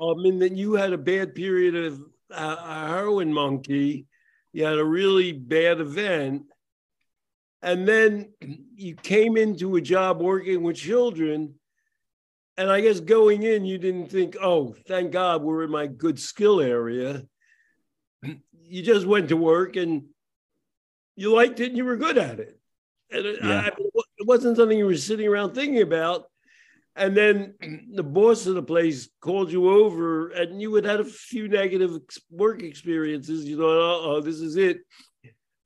I 0.00 0.14
mean, 0.14 0.38
that 0.38 0.56
you 0.56 0.72
had 0.72 0.94
a 0.94 0.98
bad 0.98 1.34
period 1.34 1.76
of 1.76 2.00
uh, 2.32 2.56
a 2.58 2.88
heroin 2.88 3.30
monkey, 3.30 4.06
you 4.54 4.64
had 4.64 4.78
a 4.78 4.84
really 4.84 5.32
bad 5.32 5.78
event, 5.78 6.44
and 7.60 7.86
then 7.86 8.32
you 8.74 8.94
came 8.94 9.36
into 9.36 9.76
a 9.76 9.82
job 9.82 10.22
working 10.22 10.62
with 10.62 10.76
children. 10.76 11.54
And 12.56 12.70
I 12.70 12.80
guess 12.80 13.00
going 13.00 13.42
in, 13.42 13.66
you 13.66 13.76
didn't 13.76 14.08
think, 14.08 14.38
oh, 14.40 14.74
thank 14.88 15.12
God 15.12 15.42
we're 15.42 15.64
in 15.64 15.70
my 15.70 15.86
good 15.86 16.18
skill 16.18 16.60
area. 16.60 17.24
You 18.72 18.84
just 18.84 19.04
went 19.04 19.30
to 19.30 19.36
work 19.36 19.74
and 19.74 20.04
you 21.16 21.34
liked 21.34 21.58
it 21.58 21.70
and 21.70 21.76
you 21.76 21.84
were 21.84 21.96
good 21.96 22.16
at 22.16 22.38
it. 22.38 22.56
And 23.10 23.24
yeah. 23.42 23.62
I, 23.62 23.66
it 23.66 23.89
wasn't 24.30 24.56
something 24.56 24.78
you 24.78 24.86
were 24.86 24.96
sitting 24.96 25.26
around 25.26 25.54
thinking 25.54 25.82
about. 25.82 26.26
And 26.94 27.16
then 27.16 27.54
the 27.92 28.04
boss 28.04 28.46
of 28.46 28.54
the 28.54 28.62
place 28.62 29.08
called 29.20 29.50
you 29.50 29.68
over, 29.68 30.28
and 30.28 30.62
you 30.62 30.72
had 30.76 30.84
had 30.84 31.00
a 31.00 31.04
few 31.04 31.48
negative 31.48 31.98
work 32.30 32.62
experiences. 32.62 33.44
You 33.44 33.56
thought, 33.56 34.04
oh, 34.04 34.20
this 34.20 34.36
is 34.36 34.56
it. 34.56 34.82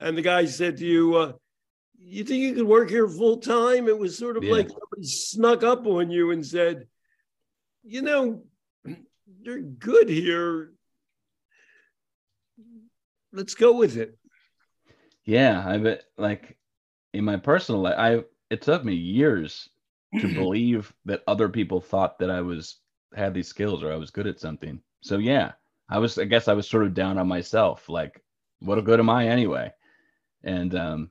And 0.00 0.16
the 0.16 0.22
guy 0.22 0.46
said 0.46 0.78
to 0.78 0.86
you, 0.86 1.14
uh, 1.14 1.32
You 1.98 2.24
think 2.24 2.42
you 2.42 2.54
could 2.54 2.66
work 2.66 2.88
here 2.88 3.06
full 3.06 3.36
time? 3.36 3.86
It 3.86 3.98
was 3.98 4.16
sort 4.16 4.38
of 4.38 4.44
yeah. 4.44 4.52
like 4.52 4.68
somebody 4.68 5.02
snuck 5.02 5.62
up 5.62 5.86
on 5.86 6.10
you 6.10 6.30
and 6.30 6.44
said, 6.44 6.86
You 7.82 8.00
know, 8.00 8.44
you're 9.42 9.60
good 9.60 10.08
here. 10.08 10.72
Let's 13.30 13.54
go 13.54 13.76
with 13.76 13.98
it. 13.98 14.16
Yeah, 15.26 15.62
I 15.66 15.76
bet 15.76 16.04
like 16.16 16.56
in 17.12 17.24
my 17.24 17.36
personal 17.36 17.82
life, 17.82 17.98
I 17.98 18.24
it 18.50 18.62
took 18.62 18.84
me 18.84 18.94
years 18.94 19.68
to 20.20 20.28
believe 20.34 20.92
that 21.04 21.22
other 21.26 21.48
people 21.48 21.80
thought 21.80 22.18
that 22.18 22.30
I 22.30 22.40
was 22.40 22.78
had 23.14 23.34
these 23.34 23.48
skills 23.48 23.82
or 23.82 23.92
I 23.92 23.96
was 23.96 24.10
good 24.10 24.26
at 24.26 24.40
something. 24.40 24.80
So 25.00 25.18
yeah, 25.18 25.52
I 25.88 25.98
was 25.98 26.18
I 26.18 26.24
guess 26.24 26.48
I 26.48 26.54
was 26.54 26.68
sort 26.68 26.84
of 26.84 26.94
down 26.94 27.18
on 27.18 27.28
myself 27.28 27.88
like 27.88 28.22
what 28.60 28.78
a 28.78 28.82
good 28.82 29.00
am 29.00 29.10
I 29.10 29.28
anyway? 29.28 29.72
And 30.42 30.74
um 30.74 31.10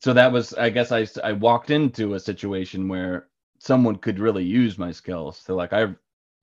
so 0.00 0.12
that 0.12 0.32
was 0.32 0.54
I 0.54 0.70
guess 0.70 0.92
I 0.92 1.06
I 1.22 1.32
walked 1.32 1.70
into 1.70 2.14
a 2.14 2.20
situation 2.20 2.88
where 2.88 3.28
someone 3.58 3.96
could 3.96 4.18
really 4.18 4.44
use 4.44 4.78
my 4.78 4.92
skills. 4.92 5.38
So 5.38 5.54
like 5.54 5.72
I 5.72 5.94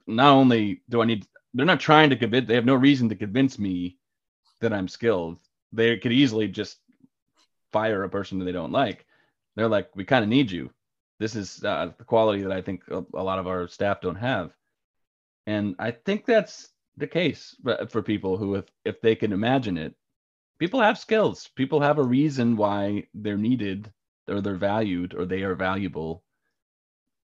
not 0.08 0.32
only 0.32 0.82
do 0.89 1.02
I 1.02 1.06
need 1.06 1.28
they're 1.54 1.65
not 1.65 1.80
trying 1.80 2.10
to 2.10 2.15
convince 2.15 2.48
they 2.48 2.56
have 2.56 2.65
no 2.65 2.76
reason 2.76 3.10
to 3.10 3.15
convince 3.15 3.60
me 3.60 3.98
that 4.62 4.74
I'm 4.74 4.88
skilled. 4.88 5.38
They 5.74 5.98
could 5.98 6.12
easily 6.12 6.48
just 6.48 6.78
fire 7.72 8.04
a 8.04 8.10
person 8.10 8.39
that 8.39 8.46
they 8.46 8.52
don't 8.52 8.72
like. 8.72 9.06
They're 9.56 9.68
like, 9.68 9.90
we 9.96 10.06
kind 10.06 10.24
of 10.24 10.30
need 10.30 10.52
you. 10.52 10.70
This 11.20 11.36
is 11.36 11.64
uh, 11.64 11.92
the 11.98 12.04
quality 12.04 12.42
that 12.44 12.52
I 12.52 12.62
think 12.62 12.84
a, 12.90 13.04
a 13.14 13.24
lot 13.24 13.40
of 13.40 13.48
our 13.48 13.68
staff 13.68 14.02
don't 14.02 14.16
have. 14.16 14.52
And 15.46 15.76
I 15.80 15.92
think 15.92 16.26
that's 16.26 16.70
the 16.98 17.08
case 17.08 17.56
for 17.90 18.02
people 18.02 18.38
who, 18.38 18.56
if, 18.56 18.66
if 18.86 19.02
they 19.02 19.16
can 19.16 19.34
imagine 19.34 19.78
it, 19.78 19.94
people 20.60 20.82
have 20.82 20.98
skills. 20.98 21.50
People 21.56 21.82
have 21.82 21.98
a 21.98 22.04
reason 22.04 22.56
why 22.56 23.08
they're 23.14 23.38
needed 23.38 23.92
or 24.28 24.42
they're 24.42 24.56
valued 24.56 25.14
or 25.14 25.26
they 25.26 25.42
are 25.42 25.56
valuable 25.56 26.24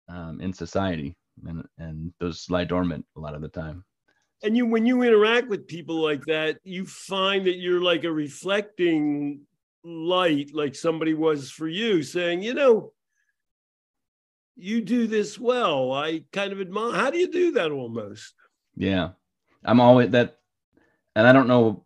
um, 0.09 0.39
in 0.41 0.53
society. 0.53 1.15
And, 1.45 1.67
and 1.77 2.13
those 2.19 2.49
lie 2.49 2.63
dormant 2.63 3.05
a 3.17 3.19
lot 3.19 3.35
of 3.35 3.41
the 3.41 3.49
time 3.49 3.83
and 4.43 4.55
you 4.55 4.65
when 4.65 4.85
you 4.85 5.01
interact 5.01 5.47
with 5.47 5.67
people 5.67 5.95
like 5.95 6.23
that 6.25 6.59
you 6.63 6.85
find 6.85 7.45
that 7.45 7.57
you're 7.57 7.81
like 7.81 8.03
a 8.03 8.11
reflecting 8.11 9.41
light 9.85 10.51
like 10.53 10.75
somebody 10.75 11.13
was 11.13 11.51
for 11.51 11.67
you 11.67 12.01
saying 12.03 12.41
you 12.41 12.53
know 12.53 12.91
you 14.57 14.79
do 14.81 15.05
this 15.05 15.37
well. 15.37 15.91
I 15.91 16.23
kind 16.31 16.53
of 16.53 16.61
admire 16.61 16.93
how 16.93 17.11
do 17.11 17.17
you 17.17 17.29
do 17.29 17.51
that 17.51 17.71
almost? 17.71 18.33
Yeah. 18.77 19.09
I'm 19.65 19.81
always 19.81 20.11
that 20.11 20.37
and 21.15 21.25
i 21.25 21.31
don't 21.31 21.47
know 21.47 21.83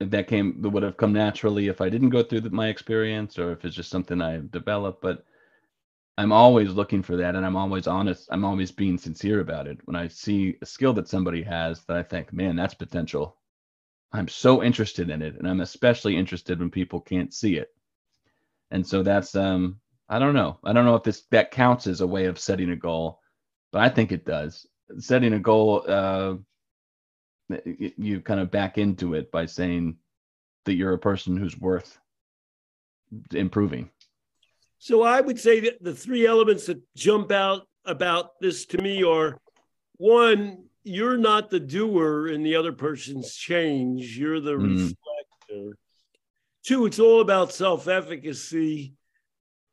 if 0.00 0.10
that 0.10 0.26
came 0.26 0.60
that 0.62 0.70
would 0.70 0.82
have 0.82 0.96
come 0.96 1.12
naturally 1.12 1.68
if 1.68 1.80
i 1.80 1.88
didn't 1.88 2.10
go 2.10 2.22
through 2.22 2.40
my 2.50 2.68
experience 2.68 3.38
or 3.38 3.52
if 3.52 3.64
it's 3.64 3.76
just 3.76 3.90
something 3.90 4.20
i've 4.20 4.50
developed 4.50 5.00
but 5.00 5.24
i'm 6.18 6.32
always 6.32 6.72
looking 6.72 7.02
for 7.02 7.16
that 7.16 7.36
and 7.36 7.46
i'm 7.46 7.56
always 7.56 7.86
honest 7.86 8.28
i'm 8.30 8.44
always 8.44 8.72
being 8.72 8.98
sincere 8.98 9.40
about 9.40 9.66
it. 9.66 9.78
When 9.84 9.96
i 9.96 10.08
see 10.08 10.56
a 10.62 10.66
skill 10.66 10.92
that 10.94 11.08
somebody 11.08 11.42
has 11.42 11.84
that 11.84 11.96
i 11.96 12.02
think 12.02 12.32
man 12.32 12.56
that's 12.56 12.74
potential 12.74 13.36
I'm 14.12 14.28
so 14.28 14.62
interested 14.62 15.10
in 15.10 15.22
it, 15.22 15.36
and 15.36 15.48
I'm 15.48 15.60
especially 15.60 16.16
interested 16.16 16.58
when 16.58 16.70
people 16.70 17.00
can't 17.00 17.32
see 17.32 17.56
it. 17.56 17.68
And 18.70 18.86
so 18.86 19.02
that's 19.02 19.34
um 19.34 19.80
I 20.08 20.18
don't 20.18 20.34
know. 20.34 20.58
I 20.64 20.72
don't 20.72 20.84
know 20.84 20.96
if 20.96 21.02
this 21.02 21.22
that 21.30 21.50
counts 21.50 21.86
as 21.86 22.00
a 22.00 22.06
way 22.06 22.26
of 22.26 22.38
setting 22.38 22.70
a 22.70 22.76
goal, 22.76 23.20
but 23.70 23.80
I 23.80 23.88
think 23.88 24.12
it 24.12 24.26
does. 24.26 24.66
Setting 24.98 25.32
a 25.32 25.38
goal, 25.38 25.84
uh, 25.88 26.34
you 27.66 28.20
kind 28.20 28.40
of 28.40 28.50
back 28.50 28.76
into 28.76 29.14
it 29.14 29.30
by 29.30 29.46
saying 29.46 29.96
that 30.64 30.74
you're 30.74 30.92
a 30.92 30.98
person 30.98 31.36
who's 31.36 31.58
worth 31.58 31.98
improving. 33.32 33.90
So 34.78 35.02
I 35.02 35.20
would 35.20 35.38
say 35.38 35.60
that 35.60 35.82
the 35.82 35.94
three 35.94 36.26
elements 36.26 36.66
that 36.66 36.82
jump 36.96 37.30
out 37.30 37.66
about 37.84 38.40
this 38.40 38.66
to 38.66 38.78
me 38.78 39.02
are 39.04 39.38
one, 39.96 40.64
you're 40.84 41.18
not 41.18 41.50
the 41.50 41.60
doer 41.60 42.28
in 42.28 42.42
the 42.42 42.56
other 42.56 42.72
person's 42.72 43.34
change. 43.34 44.16
You're 44.16 44.40
the 44.40 44.52
mm. 44.52 44.94
reflector. 45.48 45.76
Two, 46.64 46.86
it's 46.86 46.98
all 46.98 47.20
about 47.20 47.52
self 47.52 47.88
efficacy, 47.88 48.94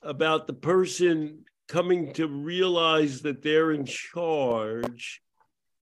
about 0.01 0.47
the 0.47 0.53
person 0.53 1.45
coming 1.67 2.13
to 2.13 2.27
realize 2.27 3.21
that 3.21 3.41
they're 3.41 3.71
in 3.71 3.85
charge. 3.85 5.21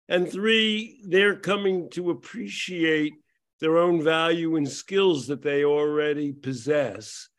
And 0.09 0.29
three, 0.29 1.01
they're 1.05 1.35
coming 1.35 1.89
to 1.91 2.11
appreciate 2.11 3.13
their 3.59 3.77
own 3.77 4.03
value 4.03 4.55
and 4.55 4.69
skills 4.69 5.27
that 5.27 5.41
they 5.41 5.65
already 5.65 6.31
possess, 6.31 7.29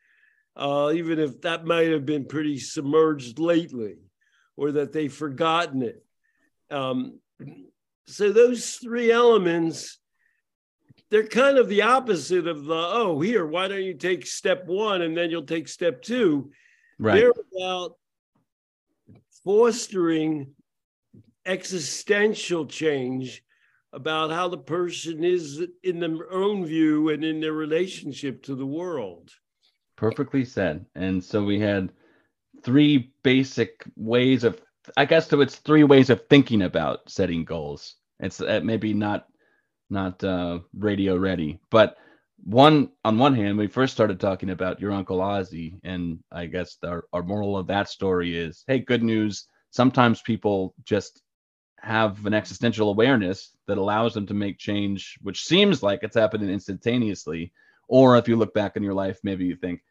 uh, 0.55 0.91
even 0.93 1.19
if 1.19 1.41
that 1.41 1.65
might 1.65 1.89
have 1.91 2.05
been 2.05 2.25
pretty 2.25 2.59
submerged 2.59 3.39
lately 3.39 3.97
or 4.57 4.73
that 4.73 4.91
they've 4.91 5.13
forgotten 5.13 5.81
it. 5.81 6.03
Um, 6.69 7.19
so 8.09 8.31
those 8.31 8.75
three 8.75 9.11
elements, 9.11 9.99
they're 11.11 11.27
kind 11.27 11.57
of 11.57 11.69
the 11.69 11.83
opposite 11.83 12.47
of 12.47 12.65
the, 12.65 12.73
oh, 12.73 13.19
here, 13.19 13.45
why 13.45 13.67
don't 13.67 13.83
you 13.83 13.93
take 13.93 14.25
step 14.25 14.65
one 14.65 15.03
and 15.03 15.15
then 15.15 15.29
you'll 15.29 15.43
take 15.43 15.67
step 15.67 16.01
two? 16.01 16.51
Right. 16.97 17.15
They're 17.15 17.33
about 17.55 17.95
fostering 19.43 20.55
existential 21.45 22.65
change 22.65 23.43
about 23.93 24.31
how 24.31 24.47
the 24.47 24.57
person 24.57 25.23
is 25.23 25.65
in 25.83 25.99
their 25.99 26.31
own 26.31 26.65
view 26.65 27.09
and 27.09 27.23
in 27.23 27.39
their 27.39 27.53
relationship 27.53 28.43
to 28.43 28.55
the 28.55 28.65
world. 28.65 29.31
Perfectly 29.95 30.45
said. 30.45 30.85
And 30.95 31.23
so 31.23 31.43
we 31.43 31.59
had 31.59 31.91
three 32.63 33.13
basic 33.23 33.83
ways 33.95 34.43
of 34.43 34.61
I 34.97 35.05
guess 35.05 35.29
so 35.29 35.41
it's 35.41 35.55
three 35.57 35.83
ways 35.83 36.09
of 36.09 36.27
thinking 36.27 36.63
about 36.63 37.09
setting 37.09 37.45
goals. 37.45 37.95
It's 38.19 38.41
uh, 38.41 38.61
maybe 38.63 38.93
not 38.93 39.27
not 39.89 40.23
uh, 40.23 40.59
radio 40.73 41.17
ready, 41.17 41.59
but 41.71 41.97
one 42.43 42.91
on 43.03 43.17
one 43.17 43.33
hand, 43.33 43.57
we 43.57 43.67
first 43.67 43.93
started 43.93 44.19
talking 44.19 44.49
about 44.49 44.79
your 44.79 44.91
uncle 44.91 45.19
Ozzy, 45.19 45.79
and 45.83 46.19
I 46.31 46.45
guess 46.45 46.77
our, 46.83 47.05
our 47.11 47.23
moral 47.23 47.57
of 47.57 47.67
that 47.67 47.89
story 47.89 48.37
is, 48.37 48.63
hey, 48.67 48.79
good 48.79 49.03
news. 49.03 49.47
Sometimes 49.71 50.21
people 50.21 50.73
just 50.85 51.21
have 51.79 52.25
an 52.25 52.33
existential 52.33 52.89
awareness 52.89 53.55
that 53.67 53.77
allows 53.77 54.13
them 54.13 54.25
to 54.27 54.33
make 54.33 54.57
change, 54.57 55.17
which 55.21 55.43
seems 55.45 55.83
like 55.83 55.99
it's 56.01 56.15
happening 56.15 56.49
instantaneously. 56.49 57.51
Or 57.87 58.17
if 58.17 58.27
you 58.27 58.35
look 58.35 58.53
back 58.53 58.75
in 58.77 58.83
your 58.83 58.93
life, 58.93 59.19
maybe 59.23 59.45
you 59.45 59.55
think 59.55 59.81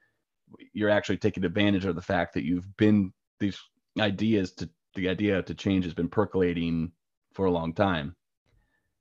you're 0.72 0.90
actually 0.90 1.18
taking 1.18 1.44
advantage 1.44 1.84
of 1.84 1.96
the 1.96 2.02
fact 2.02 2.34
that 2.34 2.44
you've 2.44 2.76
been 2.76 3.12
these 3.40 3.58
ideas 3.98 4.52
to 4.52 4.68
the 4.98 5.08
idea 5.08 5.42
to 5.42 5.54
change 5.54 5.84
has 5.84 5.94
been 5.94 6.08
percolating 6.08 6.90
for 7.32 7.46
a 7.46 7.50
long 7.50 7.72
time. 7.72 8.16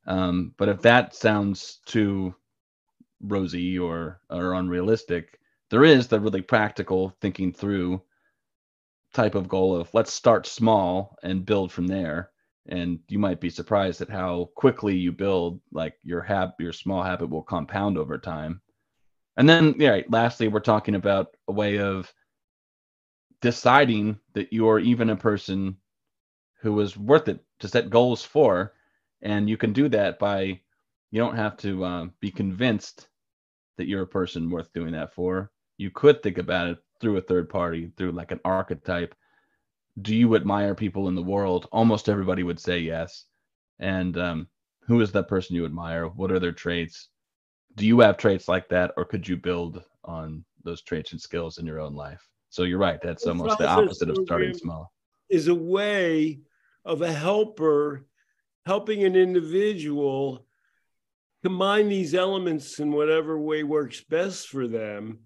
Um, 0.06 0.54
but 0.58 0.70
if 0.70 0.82
that 0.84 1.16
sounds 1.16 1.80
too 1.86 2.36
rosy 3.22 3.80
or 3.80 4.22
or 4.30 4.54
unrealistic, 4.54 5.40
there 5.70 5.84
is 5.84 6.08
the 6.08 6.20
really 6.20 6.42
practical 6.42 7.16
thinking 7.20 7.52
through 7.52 8.02
type 9.14 9.36
of 9.36 9.50
goal 9.50 9.76
of 9.76 9.92
let's 9.94 10.14
start 10.14 10.46
small 10.46 11.18
and 11.24 11.46
build 11.46 11.72
from 11.72 11.88
there 11.88 12.30
and 12.70 13.00
you 13.08 13.18
might 13.18 13.40
be 13.40 13.50
surprised 13.50 14.02
at 14.02 14.10
how 14.10 14.50
quickly 14.56 14.96
you 14.96 15.12
build 15.12 15.60
like 15.72 15.96
your 16.04 16.22
hab 16.22 16.52
your 16.60 16.74
small 16.74 17.02
habit 17.02 17.30
will 17.30 17.42
compound 17.42 17.98
over 17.98 18.18
time 18.18 18.62
and 19.38 19.48
then 19.48 19.74
yeah 19.80 20.02
lastly 20.10 20.50
we're 20.50 20.60
talking 20.60 20.94
about 20.94 21.36
a 21.48 21.52
way 21.52 21.80
of 21.80 22.14
deciding 23.42 24.20
that 24.34 24.52
you're 24.52 24.80
even 24.80 25.10
a 25.10 25.16
person 25.16 25.78
who 26.60 26.80
is 26.80 26.98
worth 26.98 27.28
it 27.28 27.44
to 27.60 27.68
set 27.68 27.90
goals 27.90 28.24
for 28.24 28.74
and 29.22 29.50
you 29.50 29.58
can 29.58 29.74
do 29.74 29.90
that 29.90 30.20
by 30.20 30.60
you 31.12 31.22
don't 31.22 31.36
have 31.36 31.58
to 31.58 31.84
uh, 31.84 32.06
be 32.20 32.32
convinced 32.32 33.08
that 33.78 33.88
you're 33.88 34.04
a 34.04 34.08
person 34.08 34.50
worth 34.50 34.72
doing 34.74 34.92
that 34.92 35.14
for 35.14 35.52
you 35.78 35.90
could 35.92 36.22
think 36.22 36.38
about 36.38 36.68
it 36.68 36.78
through 37.00 37.18
a 37.18 37.22
third 37.22 37.50
party 37.50 37.92
through 37.98 38.12
like 38.12 38.32
an 38.32 38.40
archetype 38.44 39.16
do 40.02 40.16
you 40.16 40.36
admire 40.36 40.76
people 40.76 41.08
in 41.08 41.16
the 41.16 41.24
world? 41.24 41.68
Almost 41.72 42.10
everybody 42.10 42.44
would 42.44 42.60
say 42.60 42.80
yes. 42.80 43.26
And 43.80 44.18
um, 44.18 44.48
who 44.82 45.02
is 45.02 45.12
that 45.12 45.28
person 45.28 45.56
you 45.56 45.66
admire? 45.66 46.08
What 46.08 46.32
are 46.32 46.40
their 46.40 46.52
traits? 46.52 47.10
Do 47.76 47.86
you 47.86 48.00
have 48.00 48.18
traits 48.18 48.48
like 48.48 48.70
that, 48.70 48.92
or 48.98 49.06
could 49.06 49.28
you 49.28 49.38
build 49.38 49.84
on 50.04 50.44
those 50.64 50.82
traits 50.82 51.12
and 51.12 51.22
skills 51.22 51.58
in 51.58 51.66
your 51.66 51.80
own 51.80 51.94
life? 51.94 52.28
So 52.50 52.64
you're 52.64 52.80
right. 52.80 53.00
That's 53.02 53.28
almost 53.28 53.58
the 53.58 53.68
opposite 53.68 54.10
of 54.10 54.18
starting 54.24 54.54
small. 54.54 54.92
Is 55.30 55.48
a 55.48 55.56
way 55.56 56.40
of 56.88 57.02
a 57.02 57.12
helper 57.12 58.06
helping 58.66 59.04
an 59.04 59.16
individual 59.16 60.46
combine 61.44 61.90
these 61.90 62.16
elements 62.16 62.80
in 62.80 62.92
whatever 62.92 63.38
way 63.38 63.62
works 63.64 64.02
best 64.02 64.48
for 64.48 64.68
them 64.68 65.20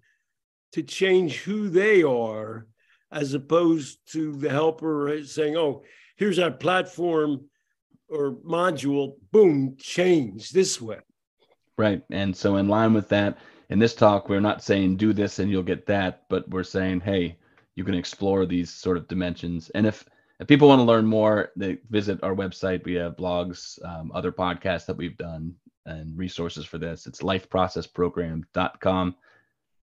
to 0.72 0.82
change 0.82 1.38
who 1.38 1.68
they 1.68 2.02
are 2.02 2.66
as 3.12 3.32
opposed 3.34 3.98
to 4.10 4.32
the 4.36 4.50
helper 4.50 5.22
saying, 5.24 5.56
oh, 5.56 5.84
here's 6.16 6.40
our 6.40 6.50
platform 6.50 7.44
or 8.08 8.32
module, 8.44 9.14
boom, 9.30 9.76
change 9.78 10.50
this 10.50 10.80
way. 10.80 10.98
Right. 11.78 12.02
And 12.10 12.36
so, 12.36 12.56
in 12.56 12.68
line 12.68 12.92
with 12.92 13.08
that, 13.10 13.38
in 13.70 13.78
this 13.78 13.94
talk, 13.94 14.28
we're 14.28 14.40
not 14.40 14.62
saying 14.62 14.96
do 14.96 15.12
this 15.12 15.38
and 15.38 15.50
you'll 15.50 15.62
get 15.62 15.86
that, 15.86 16.24
but 16.28 16.48
we're 16.50 16.64
saying, 16.64 17.00
hey, 17.00 17.38
you 17.76 17.84
can 17.84 17.94
explore 17.94 18.46
these 18.46 18.70
sort 18.70 18.96
of 18.96 19.08
dimensions. 19.08 19.70
And 19.70 19.86
if 19.86 20.04
if 20.42 20.48
people 20.48 20.66
want 20.66 20.80
to 20.80 20.84
learn 20.84 21.06
more, 21.06 21.52
they 21.54 21.78
visit 21.88 22.20
our 22.24 22.34
website. 22.34 22.84
We 22.84 22.94
have 22.94 23.16
blogs, 23.16 23.78
um, 23.84 24.10
other 24.12 24.32
podcasts 24.32 24.86
that 24.86 24.96
we've 24.96 25.16
done, 25.16 25.54
and 25.86 26.18
resources 26.18 26.64
for 26.64 26.78
this. 26.78 27.06
It's 27.06 27.22
lifeprocessprogram.com. 27.22 29.14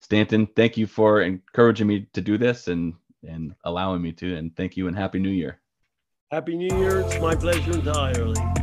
Stanton, 0.02 0.48
thank 0.56 0.76
you 0.76 0.88
for 0.88 1.22
encouraging 1.22 1.86
me 1.86 2.08
to 2.14 2.22
do 2.22 2.40
this 2.40 2.68
and 2.68 2.96
and 3.24 3.54
allowing 3.66 4.02
me 4.02 4.12
to. 4.14 4.36
And 4.36 4.56
thank 4.56 4.76
you 4.76 4.88
and 4.88 4.98
Happy 4.98 5.20
New 5.20 5.30
Year. 5.30 5.60
Happy 6.32 6.56
New 6.56 6.76
Year. 6.76 7.02
It's 7.02 7.20
my 7.20 7.36
pleasure 7.36 7.74
entirely. 7.74 8.57